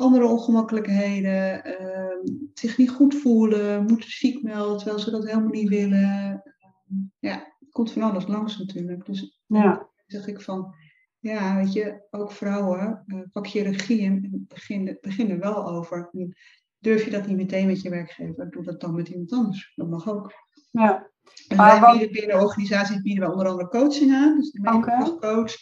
[0.00, 5.68] andere ongemakkelijkheden, uh, zich niet goed voelen, moeten ziek melden terwijl ze dat helemaal niet
[5.68, 6.42] willen.
[6.88, 9.06] Uh, ja, het komt van alles langs natuurlijk.
[9.06, 9.88] Dus ja.
[10.06, 10.74] zeg ik van,
[11.18, 16.08] ja, weet je, ook vrouwen, uh, pak je regie en begin, begin er wel over.
[16.12, 16.36] En
[16.78, 19.72] durf je dat niet meteen met je werkgever, doe dat dan met iemand anders.
[19.74, 20.32] Dat mag ook.
[20.70, 21.10] Ja.
[21.48, 24.36] En wij bieden binnen organisaties bieden we onder andere coaching aan.
[24.36, 25.16] Dus de okay.
[25.18, 25.54] coach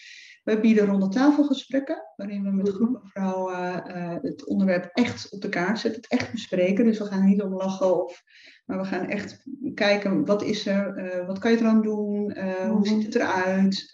[0.49, 2.75] we bieden ronde tafelgesprekken, waarin we met mhm.
[2.75, 6.85] groepen vrouwen uh, het onderwerp echt op de kaart zetten, het echt bespreken.
[6.85, 8.23] Dus we gaan niet om lachen, of,
[8.65, 12.71] maar we gaan echt kijken wat is er, uh, wat kan je eraan doen, uh,
[12.71, 13.05] hoe ziet mhm.
[13.05, 13.91] het eruit.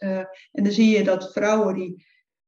[0.52, 1.94] en dan zie je dat vrouwen die,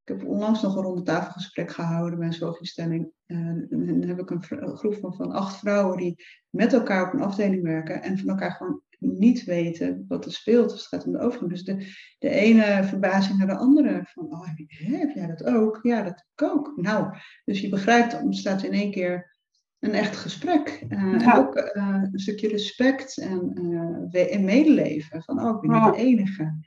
[0.05, 3.11] ik heb onlangs nog een ronde tafelgesprek gehouden bij een zorginstelling.
[3.27, 7.27] En dan heb ik een groep van, van acht vrouwen die met elkaar op een
[7.27, 11.13] afdeling werken en van elkaar gewoon niet weten wat er speelt als het gaat om
[11.13, 11.51] de overgang.
[11.51, 11.87] Dus de,
[12.19, 14.01] de ene verbazing naar de andere.
[14.05, 15.79] Van, oh, heb jij dat ook?
[15.83, 16.73] Ja, dat heb ik ook.
[16.77, 19.35] Nou, dus je begrijpt, er ontstaat in één keer
[19.79, 20.85] een echt gesprek.
[20.89, 23.53] Uh, En ook uh, een stukje respect en,
[24.13, 25.23] uh, en medeleven.
[25.23, 26.59] Van, oh, ik ben niet de enige.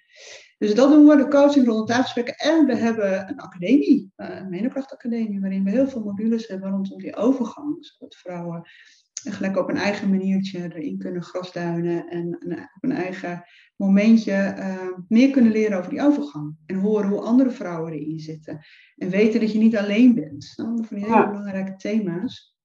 [0.57, 2.35] Dus dat doen we, de coaching rond tafelgesprekken.
[2.35, 7.15] En we hebben een academie, een menokrachtacademie, waarin we heel veel modules hebben rondom die
[7.15, 7.77] overgang.
[7.79, 8.55] Zodat vrouwen
[8.98, 12.35] en gelijk op een eigen maniertje erin kunnen grasduinen en
[12.75, 13.43] op een eigen
[13.75, 16.55] momentje uh, meer kunnen leren over die overgang.
[16.65, 18.65] En horen hoe andere vrouwen erin zitten.
[18.95, 20.53] En weten dat je niet alleen bent.
[20.55, 22.57] Nou, van die hele belangrijke thema's.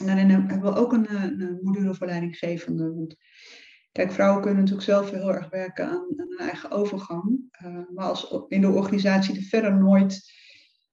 [0.00, 2.94] En daarin hebben we ook een, een module voor leidinggevende.
[2.94, 3.16] Want
[3.92, 7.40] kijk, vrouwen kunnen natuurlijk zelf heel erg werken aan, aan hun eigen overgang.
[7.64, 10.32] Uh, maar als in de organisatie er verder nooit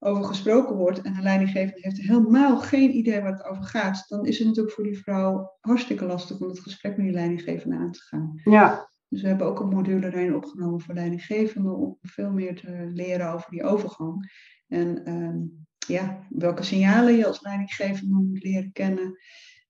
[0.00, 4.26] over gesproken wordt en een leidinggevende heeft helemaal geen idee waar het over gaat, dan
[4.26, 7.92] is het natuurlijk voor die vrouw hartstikke lastig om het gesprek met die leidinggevende aan
[7.92, 8.40] te gaan.
[8.44, 8.88] Ja.
[9.08, 13.32] Dus we hebben ook een module erin opgenomen voor leidinggevenden om veel meer te leren
[13.32, 14.30] over die overgang.
[14.68, 15.38] En ehm,
[15.86, 19.18] ja, welke signalen je als leidinggevende moet leren kennen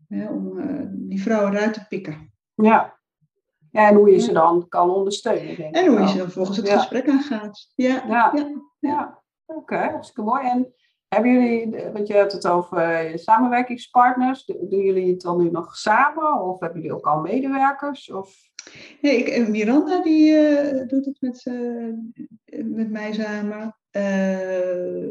[0.08, 2.32] hè, om uh, die vrouwen eruit te pikken.
[2.54, 2.98] Ja.
[3.70, 5.56] ja, en hoe je ze dan kan ondersteunen.
[5.56, 7.72] Denk en hoe je ze dan volgens het gesprek aangaat.
[7.74, 8.32] Ja, ja.
[8.34, 8.62] ja.
[8.78, 9.22] ja.
[9.48, 10.48] Oké, okay, hartstikke mooi.
[10.48, 10.74] En
[11.08, 16.40] hebben jullie, want je hebt het over samenwerkingspartners, doen jullie het dan nu nog samen
[16.40, 18.10] of hebben jullie ook al medewerkers?
[18.10, 18.36] Of?
[19.00, 21.94] Nee, ik, eh, Miranda die uh, doet het met, uh,
[22.64, 23.76] met mij samen.
[23.92, 25.02] Uh,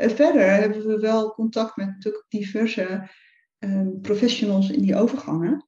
[0.00, 3.08] en verder hebben we wel contact met natuurlijk diverse
[4.02, 5.64] professionals in die overgangen.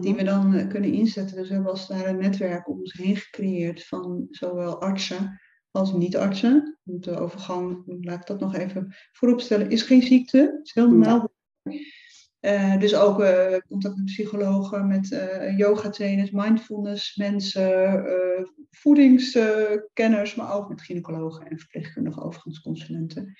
[0.00, 1.36] Die we dan kunnen inzetten.
[1.36, 5.40] Dus we hebben als daar een netwerk om ons heen gecreëerd van zowel artsen
[5.78, 6.78] als niet-artsen.
[6.82, 10.38] De overgang, laat ik dat nog even vooropstellen, is geen ziekte.
[10.38, 11.32] Het is heel normaal.
[12.40, 18.04] Uh, dus ook uh, contact met psychologen, met uh, yoga trainers, mindfulness mensen,
[18.70, 23.34] voedingskenners, maar ook met gynaecologen en verpleegkundige overgangsconsulenten.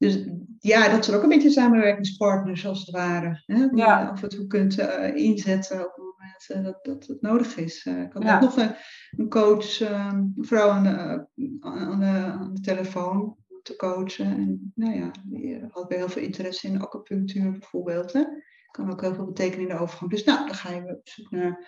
[0.00, 0.24] Dus
[0.58, 3.42] ja, dat zijn ook een beetje samenwerkingspartners als het ware.
[3.46, 7.06] Hè, die je af en toe kunt uh, inzetten op het moment uh, dat, dat
[7.06, 7.86] het nodig is.
[7.86, 8.40] Uh, ik had ja.
[8.40, 8.74] nog een,
[9.16, 11.26] een coach, een vrouw aan de,
[11.60, 14.26] aan, de, aan de telefoon te coachen.
[14.26, 18.12] En nou ja, die had weer heel veel interesse in acupunctuur bijvoorbeeld.
[18.12, 18.24] Hè.
[18.70, 20.10] Kan ook heel veel betekenen in de overgang.
[20.10, 21.66] Dus nou, dan ga je op zoek naar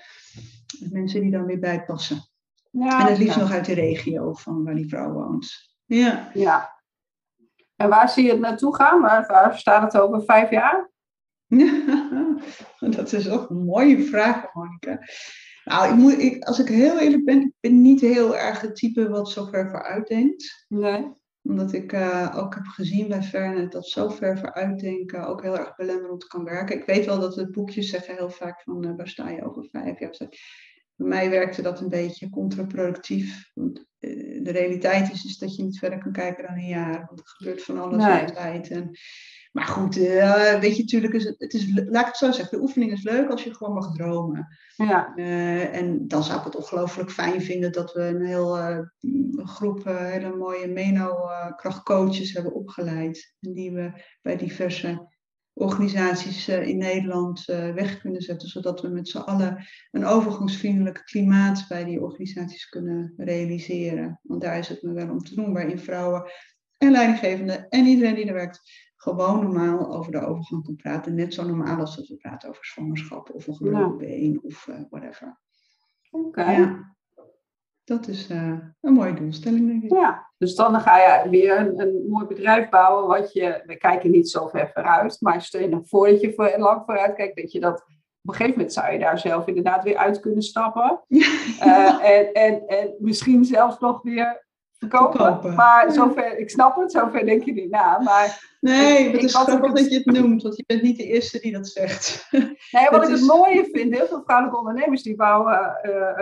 [0.91, 2.21] mensen die dan weer bijpassen.
[2.71, 5.77] Ja, en het liefst nog uit de regio van waar die vrouw woont.
[5.85, 6.31] Ja.
[6.35, 6.82] ja.
[7.83, 9.01] En waar zie je het naartoe gaan?
[9.01, 10.91] Waar, waar staat het over vijf jaar?
[12.97, 14.99] dat is ook een mooie vraag, Monika.
[15.65, 18.77] Nou, ik moet, ik, als ik heel eerlijk ben, ik ben niet heel erg het
[18.77, 20.67] type wat zo ver vooruit denkt.
[20.69, 21.13] Nee.
[21.43, 25.77] Omdat ik uh, ook heb gezien bij Fernet dat zo ver vooruitdenken ook heel erg
[25.77, 26.77] belemmerend kan werken.
[26.77, 29.69] Ik weet wel dat het boekjes zeggen heel vaak van uh, waar sta je over
[29.71, 30.17] vijf jaar.
[30.97, 33.51] Bij mij werkte dat een beetje contraproductief.
[33.55, 33.85] Want eh,
[34.43, 37.05] de realiteit is, is dat je niet verder kan kijken dan een jaar.
[37.07, 38.21] Want er gebeurt van alles nee.
[38.23, 38.71] altijd.
[38.71, 38.91] En,
[39.53, 42.57] maar goed, uh, weet je, natuurlijk is het, het is, laat ik het zo zeggen,
[42.57, 44.49] de oefening is leuk als je gewoon mag dromen.
[44.77, 45.13] Ja.
[45.17, 48.79] Uh, en dan zou ik het ongelooflijk fijn vinden dat we een heel uh,
[49.37, 53.35] groep hele mooie meno-krachtcoaches hebben opgeleid.
[53.41, 55.12] En die we bij diverse
[55.55, 61.03] organisaties eh, in Nederland eh, weg kunnen zetten, zodat we met z'n allen een overgangsvriendelijk
[61.05, 64.21] klimaat bij die organisaties kunnen realiseren.
[64.23, 66.31] Want daar is het me wel om te doen, waarin vrouwen
[66.79, 68.61] en leidinggevenden en iedereen die er werkt
[68.97, 71.15] gewoon normaal over de overgang kan praten.
[71.15, 74.81] Net zo normaal als dat we praten over zwangerschap of een gebroken been of uh,
[74.91, 75.41] whatever.
[76.11, 76.51] Oké.
[76.51, 76.93] Ja
[77.85, 79.93] dat is uh, een mooie doelstelling, denk ik.
[79.93, 83.07] Ja, dus dan ga je weer een, een, mooi bedrijf bouwen.
[83.07, 86.33] Wat je, we kijken niet zo ver vooruit, maar stel je nog voor dat je
[86.35, 87.85] voor, lang vooruit kijkt, dat je dat
[88.23, 91.01] op een gegeven moment zou je daar zelf inderdaad weer uit kunnen stappen.
[91.09, 91.27] Ja.
[91.65, 94.47] Uh, en, en, en misschien zelfs nog weer
[94.89, 95.55] verkopen.
[95.55, 98.01] Maar zover, ik snap het, zover denk je niet na.
[98.01, 101.39] Maar nee, het is grappig dat je het noemt, want je bent niet de eerste
[101.41, 102.27] die dat zegt.
[102.71, 105.79] Nee, wat ik het mooie vind, heel veel vrouwelijke ondernemers die bouwen,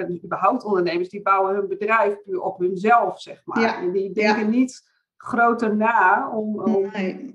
[0.09, 3.61] uh, überhaupt ondernemers, die bouwen hun bedrijf puur op hunzelf, zeg maar.
[3.61, 3.79] Ja.
[3.79, 4.89] En die denken niet
[5.22, 6.30] groter na.
[6.35, 6.90] Om, om...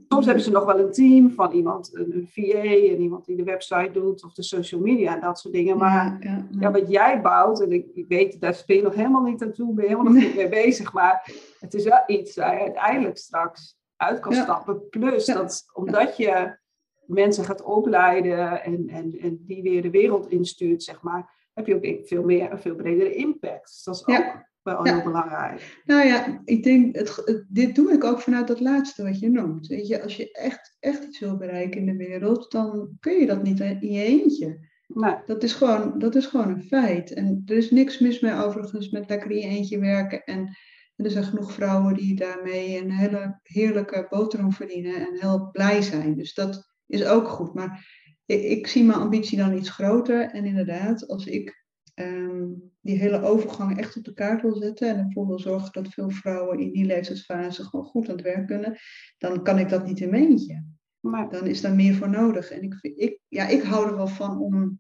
[0.08, 3.44] Soms hebben ze nog wel een team van iemand, een VA en iemand die de
[3.44, 5.78] website doet of de social media en dat soort dingen.
[5.78, 9.24] Maar ja, ja, wat jij bouwt, en ik, ik weet, daar speel je nog helemaal
[9.24, 10.94] niet aan toe, ben je helemaal nog niet mee bezig.
[10.94, 14.90] Maar het is wel iets waar je uiteindelijk straks uit kan stappen.
[14.90, 16.58] Plus dat omdat je
[17.06, 21.76] mensen gaat opleiden en, en, en die weer de wereld instuurt, zeg maar, heb je
[21.76, 23.64] ook veel meer, een veel bredere impact.
[23.64, 25.82] Dus dat is ook wel heel belangrijk.
[25.86, 29.68] Nou ja, ik denk, het, dit doe ik ook vanuit dat laatste wat je noemt.
[29.68, 33.26] Weet je, als je echt, echt iets wil bereiken in de wereld, dan kun je
[33.26, 34.74] dat niet in je eentje.
[35.26, 37.14] Dat, is gewoon, dat is gewoon een feit.
[37.14, 40.24] En er is niks mis mee overigens met lekker in je eentje werken.
[40.24, 40.58] En,
[40.96, 46.16] er zijn genoeg vrouwen die daarmee een hele heerlijke boterham verdienen en heel blij zijn.
[46.16, 47.54] Dus dat is ook goed.
[47.54, 47.86] Maar
[48.26, 50.30] ik, ik zie mijn ambitie dan iets groter.
[50.30, 51.65] En inderdaad, als ik
[51.96, 52.48] Ehm,
[52.82, 56.10] die hele overgang echt op de kaart wil zetten en ervoor wil zorgen dat veel
[56.10, 58.78] vrouwen in die leeftijdsfase gewoon goed aan het werk kunnen,
[59.18, 60.66] dan kan ik dat niet in mijn eentje.
[61.00, 62.52] Maar dan is daar meer voor nodig.
[62.52, 64.80] En ik, ik, ja, ik hou er wel van om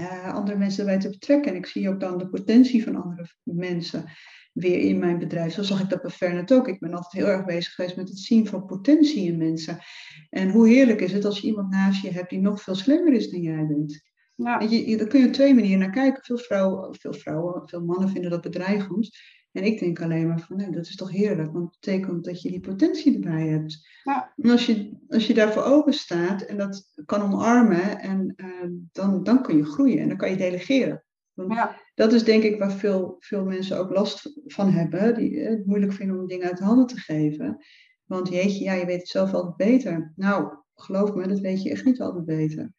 [0.00, 1.52] uh, andere mensen erbij te betrekken.
[1.52, 4.04] En ik zie ook dan de potentie van andere mensen
[4.52, 5.52] weer in mijn bedrijf.
[5.52, 6.68] Zo zag ik dat bij Fernet ook.
[6.68, 9.78] Ik ben altijd heel erg bezig geweest met het zien van potentie in mensen.
[10.30, 13.12] En hoe heerlijk is het als je iemand naast je hebt die nog veel slimmer
[13.12, 14.02] is dan jij bent.
[14.34, 14.60] Ja.
[14.60, 16.24] Je, daar kun je op twee manieren naar kijken.
[16.24, 19.10] Veel vrouwen, veel vrouwen, veel mannen vinden dat bedreigend.
[19.54, 22.42] En ik denk alleen maar van, nee, dat is toch heerlijk, want het betekent dat
[22.42, 23.88] je die potentie erbij hebt.
[24.02, 24.32] Ja.
[24.36, 29.22] En als je, als je daarvoor open staat en dat kan omarmen, en, uh, dan,
[29.22, 31.04] dan kun je groeien en dan kan je delegeren.
[31.34, 31.80] ja.
[31.94, 35.66] Dat is denk ik waar veel, veel mensen ook last van hebben, die eh, het
[35.66, 37.64] moeilijk vinden om dingen uit handen te geven.
[38.04, 40.12] Want jeetje, ja, je weet het zelf altijd beter.
[40.16, 42.72] Nou, geloof me, dat weet je echt niet altijd beter.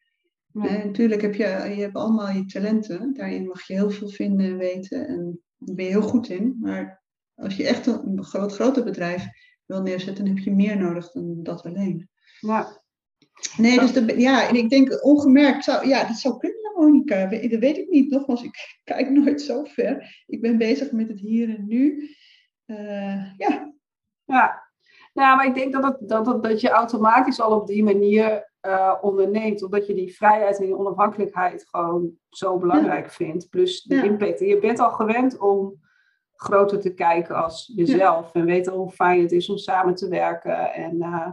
[0.64, 3.14] En natuurlijk heb je, je hebt allemaal je talenten.
[3.14, 5.08] Daarin mag je heel veel vinden en weten.
[5.08, 6.56] En daar ben je heel goed in.
[6.60, 7.02] Maar
[7.34, 9.26] als je echt een groot, groter bedrijf
[9.66, 12.08] wil neerzetten, dan heb je meer nodig dan dat alleen.
[12.40, 12.84] Ja.
[13.56, 17.26] Nee, dus de, ja, en ik denk ongemerkt, zou, ja, dat zou kunnen, Monika.
[17.26, 18.10] Dat weet ik niet.
[18.10, 20.24] Nogmaals, ik kijk nooit zo ver.
[20.26, 22.10] Ik ben bezig met het hier en nu.
[22.66, 23.74] Uh, ja.
[24.24, 24.64] Ja.
[25.14, 28.54] Nou, maar ik denk dat, het, dat, dat, dat je automatisch al op die manier
[28.66, 33.48] uh, onderneemt, omdat je die vrijheid en die onafhankelijkheid gewoon zo belangrijk vindt.
[33.48, 34.38] Plus de impact.
[34.38, 35.80] je bent al gewend om
[36.36, 38.34] groter te kijken als jezelf.
[38.34, 40.72] En weet al hoe fijn het is om samen te werken.
[40.72, 41.28] En uh,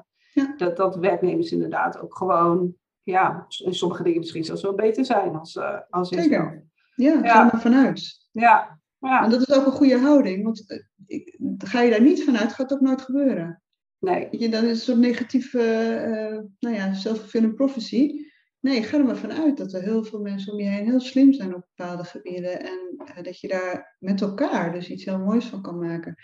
[0.58, 5.36] dat, dat werknemers inderdaad ook gewoon, ja, in sommige dingen misschien zelfs wel beter zijn
[5.36, 6.52] als, uh, als jezelf.
[6.96, 8.28] Ja, ga er vanuit.
[8.32, 8.80] Ja.
[9.00, 9.24] ja.
[9.24, 12.70] En dat is ook een goede houding, want ik, ga je daar niet vanuit, gaat
[12.70, 13.63] het ook nooit gebeuren.
[14.04, 14.28] Nee.
[14.32, 15.60] Je, dan is een soort negatieve,
[16.08, 18.12] uh, nou ja, self-fulfilling prophecy.
[18.60, 21.34] Nee, ga er maar vanuit dat er heel veel mensen om je heen heel slim
[21.34, 22.60] zijn op bepaalde gebieden.
[22.60, 26.16] En uh, dat je daar met elkaar dus iets heel moois van kan maken.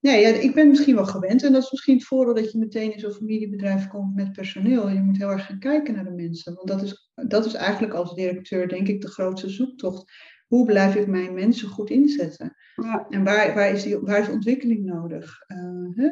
[0.00, 1.42] Nee, ja, ik ben misschien wel gewend.
[1.42, 4.88] En dat is misschien het voordeel dat je meteen in zo'n familiebedrijf komt met personeel.
[4.88, 6.54] Je moet heel erg gaan kijken naar de mensen.
[6.54, 10.12] Want dat is, dat is eigenlijk als directeur, denk ik, de grootste zoektocht.
[10.46, 12.56] Hoe blijf ik mijn mensen goed inzetten?
[12.76, 13.06] Ja.
[13.08, 15.44] En waar, waar, is die, waar is ontwikkeling nodig?
[15.48, 16.10] Uh, hè?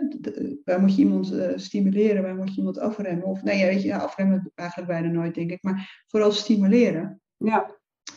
[0.64, 2.22] waar moet je iemand uh, stimuleren?
[2.22, 3.26] Waar moet je iemand afremmen?
[3.26, 5.62] Of nee, ja, weet je, ja, afremmen eigenlijk bijna nooit, denk ik.
[5.62, 7.20] Maar vooral stimuleren.
[7.36, 7.76] Ja.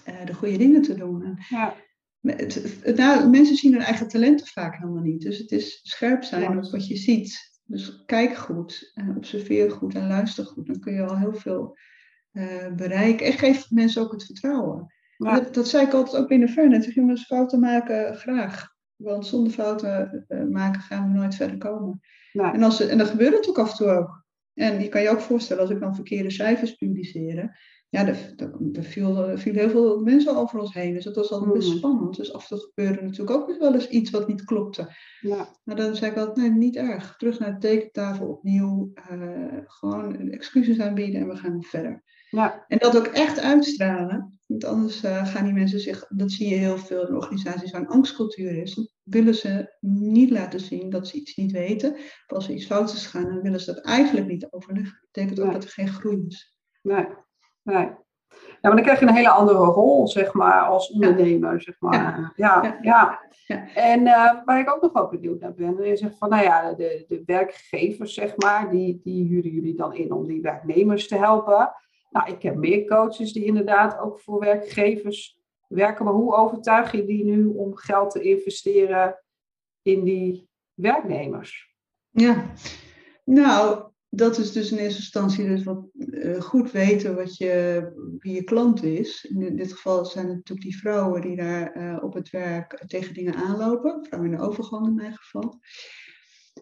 [0.10, 1.24] Uh, de goede dingen te doen.
[1.24, 1.76] En, ja.
[2.22, 5.22] Het, het, nou, mensen zien hun eigen talenten vaak helemaal niet.
[5.22, 7.60] Dus het is scherp zijn op wat je ziet.
[7.64, 10.68] Dus kijk goed en observeer goed en luister goed.
[10.68, 11.78] Dan kun je al heel veel
[12.32, 13.26] uh, bereiken.
[13.26, 14.94] En geef mensen ook het vertrouwen.
[15.18, 16.94] Dat, dat, zei ik altijd ook binnen.
[16.94, 18.76] Je moet fouten maken graag.
[18.96, 22.00] Want zonder fouten uh, maken gaan we nooit verder komen.
[22.32, 24.26] En, als, en dat gebeurt het ook af en toe ook.
[24.54, 27.58] En je kan je ook voorstellen, als ik dan verkeerde cijfers publiceerde,
[27.90, 28.34] ja, er,
[28.74, 30.94] er, viel, er viel heel veel mensen over ons heen.
[30.94, 31.78] Dus dat was al best mm.
[31.78, 32.16] spannend.
[32.16, 34.96] Dus af en toe gebeurde natuurlijk ook wel eens iets wat niet klopte.
[35.22, 35.48] Ja.
[35.64, 37.16] Maar dan zei ik altijd, nee, niet erg.
[37.18, 38.92] Terug naar de tekentafel opnieuw.
[39.12, 42.04] Uh, gewoon excuses aanbieden en we gaan verder.
[42.30, 42.66] Ja.
[42.68, 44.37] En dat ook echt uitstralen.
[44.48, 47.82] Want anders uh, gaan die mensen zich, dat zie je heel veel in organisaties waar
[47.82, 48.76] een angstcultuur is.
[48.76, 51.94] Dan willen ze niet laten zien dat ze iets niet weten.
[51.94, 55.00] Of als er iets fout is gaan, dan willen ze dat eigenlijk niet overleggen.
[55.02, 56.58] Dat betekent ook dat er geen groei is.
[56.82, 57.08] Nee.
[57.64, 57.90] Nee.
[58.30, 61.94] Ja, maar dan krijg je een hele andere rol, zeg maar, als ondernemer, zeg maar.
[61.94, 62.78] Ja, ja.
[62.82, 63.20] ja.
[63.76, 66.74] En uh, waar ik ook nog wel benieuwd naar ben, je zegt van, nou ja,
[66.74, 71.16] de, de werkgevers, zeg maar, die, die huren jullie dan in om die werknemers te
[71.18, 71.72] helpen.
[72.10, 77.06] Nou, ik heb meer coaches die inderdaad ook voor werkgevers werken, maar hoe overtuig je
[77.06, 79.24] die nu om geld te investeren
[79.82, 81.76] in die werknemers?
[82.10, 82.54] Ja,
[83.24, 87.84] nou, dat is dus in eerste instantie dus wat uh, goed weten wat je,
[88.20, 89.26] wie je klant is.
[89.26, 93.14] In dit geval zijn het natuurlijk die vrouwen die daar uh, op het werk tegen
[93.14, 94.06] dingen aanlopen.
[94.06, 95.60] Vrouwen in de overgang in mijn geval.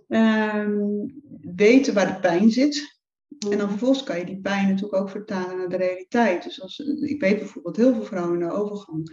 [0.08, 1.22] Um,
[1.56, 2.95] weten waar de pijn zit.
[3.50, 6.44] En dan vervolgens kan je die pijn natuurlijk ook vertalen naar de realiteit.
[6.44, 9.10] Dus als, ik weet bijvoorbeeld heel veel vrouwen in de overgang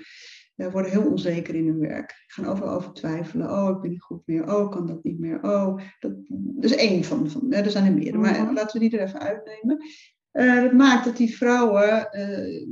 [0.71, 2.25] worden heel onzeker in hun werk.
[2.27, 3.51] Gaan overal over twijfelen.
[3.51, 4.55] Oh, ik ben niet goed meer.
[4.55, 5.43] Oh, ik kan dat niet meer.
[5.43, 7.31] Oh, dat, dat is één van.
[7.31, 8.19] van er zijn er meer.
[8.19, 8.55] Maar mhm.
[8.55, 9.85] laten we die er even uitnemen.
[10.33, 12.67] Uh, dat maakt dat die vrouwen uh,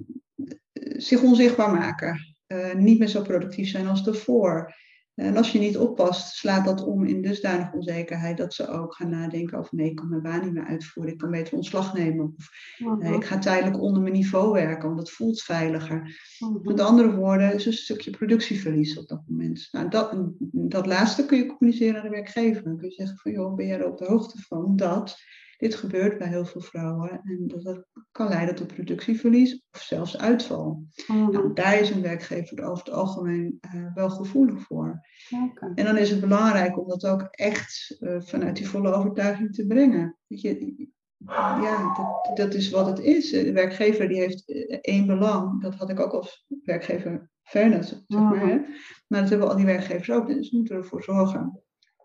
[0.96, 2.34] zich onzichtbaar maken.
[2.76, 4.74] Niet meer zo productief zijn als daarvoor.
[5.20, 9.10] En als je niet oppast, slaat dat om in dusdanig onzekerheid dat ze ook gaan
[9.10, 12.34] nadenken over nee, ik kan mijn baan niet meer uitvoeren, ik kan beter ontslag nemen.
[12.36, 16.18] Of uh ik ga tijdelijk onder mijn niveau werken, want dat voelt veiliger.
[16.40, 19.68] Uh Met andere woorden, is een stukje productieverlies op dat moment.
[19.70, 20.14] Nou, dat,
[20.52, 22.62] dat laatste kun je communiceren aan de werkgever.
[22.62, 25.18] Dan kun je zeggen van joh, ben jij er op de hoogte van dat
[25.60, 30.84] dit gebeurt bij heel veel vrouwen en dat, kan leiden tot productieverlies of zelfs uitval.
[31.06, 31.30] Mhm.
[31.30, 35.00] Nou, daar is een werkgever over het algemeen uh, wel gevoelig voor.
[35.74, 39.66] En dan is het belangrijk om dat ook echt uh, vanuit die volle overtuiging te
[39.66, 40.16] brengen.
[40.26, 40.88] Weet je,
[41.26, 43.30] ja, dat, dat, is wat het is.
[43.30, 45.62] De werkgever die heeft eh, één belang.
[45.62, 48.36] Dat had ik ook als werkgever fairness, zeg maar.
[48.36, 48.48] Mhm.
[48.48, 48.58] Hè?
[49.06, 50.26] Maar dat hebben al die werkgevers ook.
[50.26, 51.62] Dus we moeten ervoor zorgen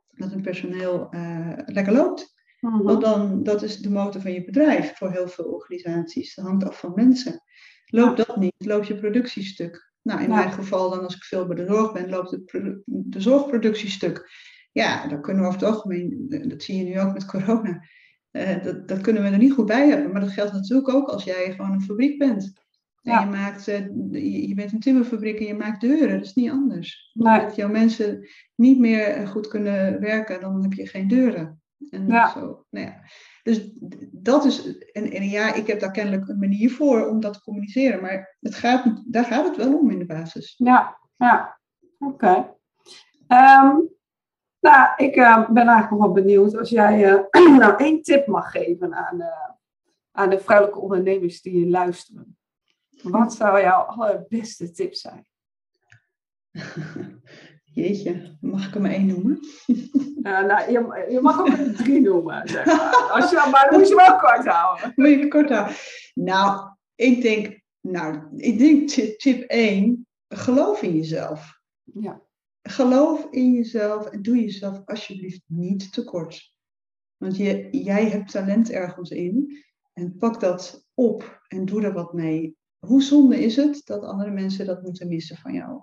[0.10, 2.35] dat hun personeel uh, lekker loopt.
[2.66, 2.84] Mhm.
[2.84, 6.36] Want dan, dat is de motor van je bedrijf voor heel veel organisaties.
[6.36, 7.42] Dat hangt af van mensen.
[7.86, 9.94] Loopt dat niet, loopt je productiestuk.
[10.02, 12.52] Nou, in mijn geval dan als ik veel bij de zorg ben, loopt het
[12.86, 14.30] de zorgproductiestuk.
[14.72, 17.84] Ja, dan kunnen we over het algemeen, dat zie je nu ook met corona,
[18.32, 20.12] uh, dat, dat kunnen we er niet goed bij hebben.
[20.12, 22.64] Maar dat geldt natuurlijk ook als jij gewoon een fabriek bent.
[23.02, 23.80] En je, maakt, uh,
[24.12, 26.18] je, je, bent een timmerfabriek en je maakt deuren.
[26.18, 27.12] Dat is niet anders.
[27.14, 27.42] Nee.
[27.42, 31.62] Als jouw mensen niet meer goed kunnen werken, dan heb je geen deuren.
[31.90, 32.30] En ja.
[32.30, 33.02] Zo, nou ja.
[33.44, 33.70] Dus
[34.12, 37.42] dat is, en, en ja, ik heb daar kennelijk een manier voor om dat te
[37.42, 40.56] communiceren, maar het gaat, daar gaat het wel om in de basis.
[40.58, 41.60] Ja, ja,
[42.00, 42.56] oké.
[43.28, 43.78] Ehm,
[44.60, 48.94] nou, ik uh, ben eigenlijk wel benieuwd als jij uh, nou één tip mag geven
[48.94, 49.50] aan, uh,
[50.12, 52.38] aan de vrouwelijke ondernemers die je luisteren.
[53.02, 55.28] Wat zou jouw allerbeste tip zijn?
[57.76, 59.40] Jeetje, mag ik er maar één noemen?
[59.68, 63.10] Uh, nou, je, je, mag ook een drie noemen, zeg maar.
[63.12, 64.92] Als je, maar dan moet je wel kort houden.
[64.96, 65.76] Moet je kort houden.
[66.14, 71.60] Nou, ik denk, nou, ik denk tip 1, geloof in jezelf.
[71.84, 72.22] Ja.
[72.62, 76.54] Geloof in jezelf en doe jezelf alsjeblieft niet tekort.
[77.18, 79.64] Want je, jij hebt talent ergens in
[79.94, 82.58] en pak dat op en doe er wat mee.
[82.80, 85.82] Hoe zonde is het dat andere mensen dat moeten missen van jou?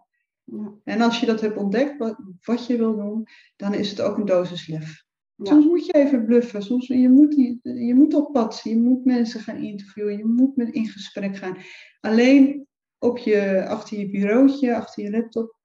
[0.85, 3.27] En als je dat hebt ontdekt, wat, wat, je wil doen,
[3.57, 5.05] dan is het ook een dosis lef.
[5.37, 6.63] Soms moet je even bluffen.
[6.63, 8.61] Soms je moet, je moet op pad.
[8.65, 10.17] Je moet mensen gaan interviewen.
[10.17, 11.57] Je moet met in gesprek gaan.
[12.01, 12.67] Alleen
[12.99, 15.57] op je, achter je bureautje, achter je laptop,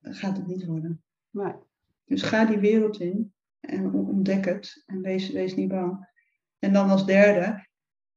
[0.00, 1.02] gaat het niet worden.
[1.30, 1.52] Nee.
[2.04, 4.82] Dus ga die wereld in en ontdek het.
[4.86, 6.08] En wees, wees niet bang.
[6.58, 7.66] En dan als derde,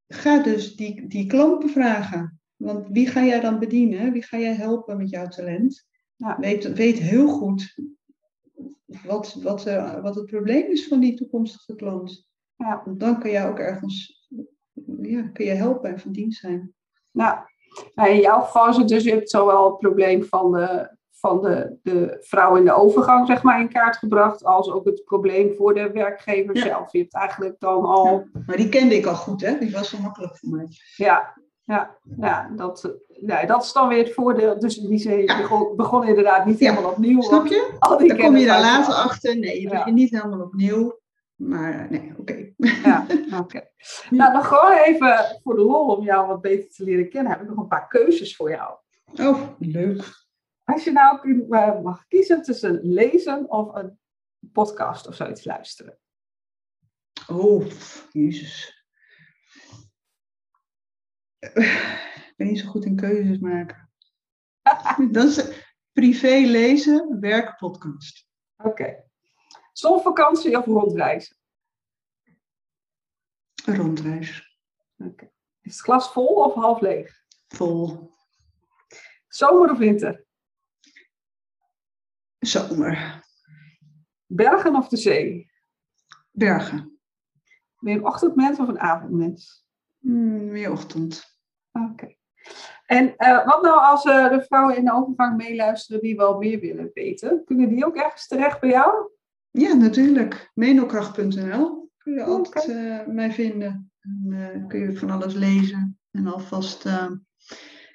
[0.07, 2.41] ga dus die, die klanten vragen.
[2.55, 4.11] Want wie ga jij dan bedienen?
[4.11, 5.87] Wie ga jij helpen met jouw talent?
[6.23, 6.37] Ja.
[6.39, 7.75] Weet, weet heel goed
[9.05, 12.27] wat, wat, uh, wat het probleem is van die toekomstige klant.
[12.55, 12.81] Ja.
[12.85, 14.27] Want dan kun jij ook ergens
[15.01, 16.73] ja, kun je helpen en van dienst zijn.
[17.11, 17.37] Nou,
[17.95, 21.77] in jouw geval is het dus, je hebt zowel het probleem van de, van de,
[21.81, 25.73] de vrouw in de overgang zeg maar, in kaart gebracht, als ook het probleem voor
[25.73, 26.91] de werkgever zelf.
[26.91, 28.27] Je hebt eigenlijk dan al...
[28.45, 29.57] maar die kende ik al goed, hè?
[29.57, 30.67] Die was zo makkelijk voor mij.
[30.95, 34.59] Ja, ja, ja dat, nee, dat is dan weer het voordeel.
[34.59, 37.21] Dus die zee begon, begon, inderdaad niet helemaal opnieuw.
[37.21, 37.75] Snap je?
[37.79, 39.37] Al die dan kom je daar later achter.
[39.37, 41.01] Nee, je begint niet helemaal opnieuw.
[41.35, 42.53] Maar nee, oké.
[42.57, 43.05] Ja,
[43.39, 43.61] oké.
[44.09, 47.41] Nou, dan gewoon even voor de lol om jou wat beter te leren kennen, heb
[47.41, 48.77] ik nog een paar keuzes voor jou.
[49.21, 50.21] Oh, leuk.
[50.63, 53.99] Als je nou eh, mag kiezen tussen lezen of een
[54.51, 55.97] podcast of zoiets luisteren.
[57.27, 57.65] Oh,
[58.11, 58.82] jezus.
[62.29, 63.91] Ik ben niet zo goed in keuzes maken.
[65.11, 68.27] Dat is privé lezen, werk, podcast.
[68.57, 68.69] Oké.
[68.69, 69.03] Okay.
[69.73, 71.37] Zonvakantie of rondreizen?
[73.65, 74.57] Rondreis.
[74.97, 75.31] Oké.
[75.61, 77.23] Is het glas vol of half leeg?
[77.47, 78.11] Vol.
[79.27, 80.25] Zomer of winter?
[82.39, 83.23] Zomer.
[84.25, 85.51] Bergen of de zee?
[86.31, 86.99] Bergen.
[87.79, 89.65] Ben je een ochtendmens of een avondmens?
[89.99, 91.32] Mm, meer ochtend.
[92.85, 96.59] En uh, wat nou als uh, de vrouwen in de overgang meeluisteren die wel meer
[96.59, 97.43] willen weten?
[97.45, 99.09] Kunnen die ook ergens terecht bij jou?
[99.51, 100.51] Ja, natuurlijk.
[100.53, 103.91] Menokracht.nl kun je altijd uh, mij vinden.
[104.01, 106.89] En, kun je van alles lezen en alvast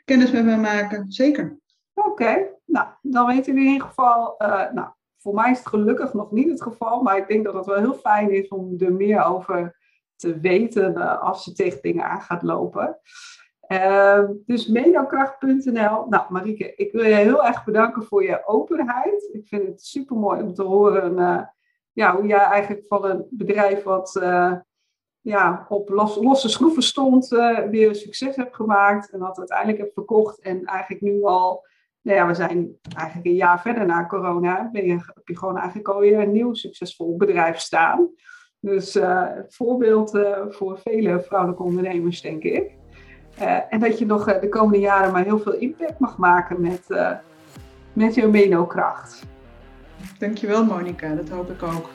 [0.04, 1.12] kennis met mij maken.
[1.12, 1.58] Zeker.
[1.94, 4.34] Oké, nou, dan weten jullie in ieder geval,
[4.72, 7.66] nou, voor mij is het gelukkig nog niet het geval, maar ik denk dat het
[7.66, 9.78] wel heel fijn is om er meer over
[10.16, 12.98] te weten als je tegen dingen aan gaat lopen.
[13.68, 16.06] Uh, dus menokracht.nl.
[16.08, 19.28] Nou, Marieke, ik wil je heel erg bedanken voor je openheid.
[19.32, 21.40] Ik vind het super mooi om te horen uh,
[21.92, 24.52] ja, hoe jij eigenlijk van een bedrijf wat uh,
[25.20, 29.10] ja, op los, losse schroeven stond, eh, weer succes hebt gemaakt.
[29.10, 30.40] En dat uiteindelijk hebt verkocht.
[30.40, 31.66] En eigenlijk nu al,
[32.00, 34.68] nou ja, we zijn eigenlijk een jaar verder na corona.
[34.72, 38.10] Ben je, heb je gewoon eigenlijk alweer een nieuw succesvol bedrijf staan.
[38.60, 38.98] Dus
[39.48, 40.10] voorbeeld
[40.48, 42.76] voor vele vrouwelijke ondernemers, denk ik.
[43.40, 46.60] Uh, en dat je nog uh, de komende jaren maar heel veel impact mag maken
[46.60, 47.10] met, uh,
[47.92, 49.22] met je menokracht.
[50.18, 51.88] Dankjewel Monika, dat hoop ik ook.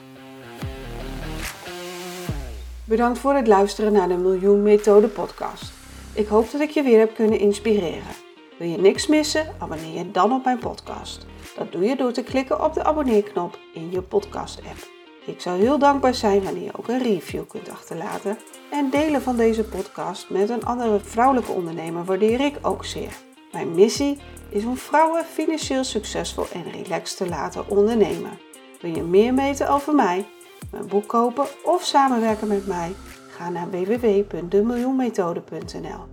[2.84, 5.72] Bedankt voor het luisteren naar de Miljoen Methode podcast.
[6.14, 8.14] Ik hoop dat ik je weer heb kunnen inspireren.
[8.58, 9.46] Wil je niks missen?
[9.58, 11.26] Abonneer je dan op mijn podcast.
[11.56, 14.88] Dat doe je door te klikken op de abonneerknop in je podcast app.
[15.26, 18.36] Ik zou heel dankbaar zijn wanneer je ook een review kunt achterlaten.
[18.74, 23.16] En delen van deze podcast met een andere vrouwelijke ondernemer waardeer ik ook zeer.
[23.52, 24.18] Mijn missie
[24.48, 28.38] is om vrouwen financieel succesvol en relaxed te laten ondernemen.
[28.80, 30.26] Wil je meer weten over mij,
[30.70, 32.94] mijn boek kopen of samenwerken met mij?
[33.30, 36.04] Ga naar www.demiljoenmethode.nl.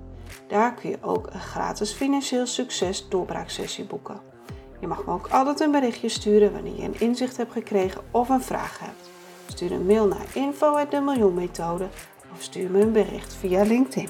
[0.48, 4.22] Daar kun je ook een gratis financieel succes doorbraaksessie boeken.
[4.80, 8.30] Je mag me ook altijd een berichtje sturen wanneer je een inzicht hebt gekregen of
[8.30, 9.10] een vraag hebt.
[9.48, 11.88] Stuur een mail naar info.demiljoenmethode
[12.34, 14.10] of stuur me een bericht via LinkedIn.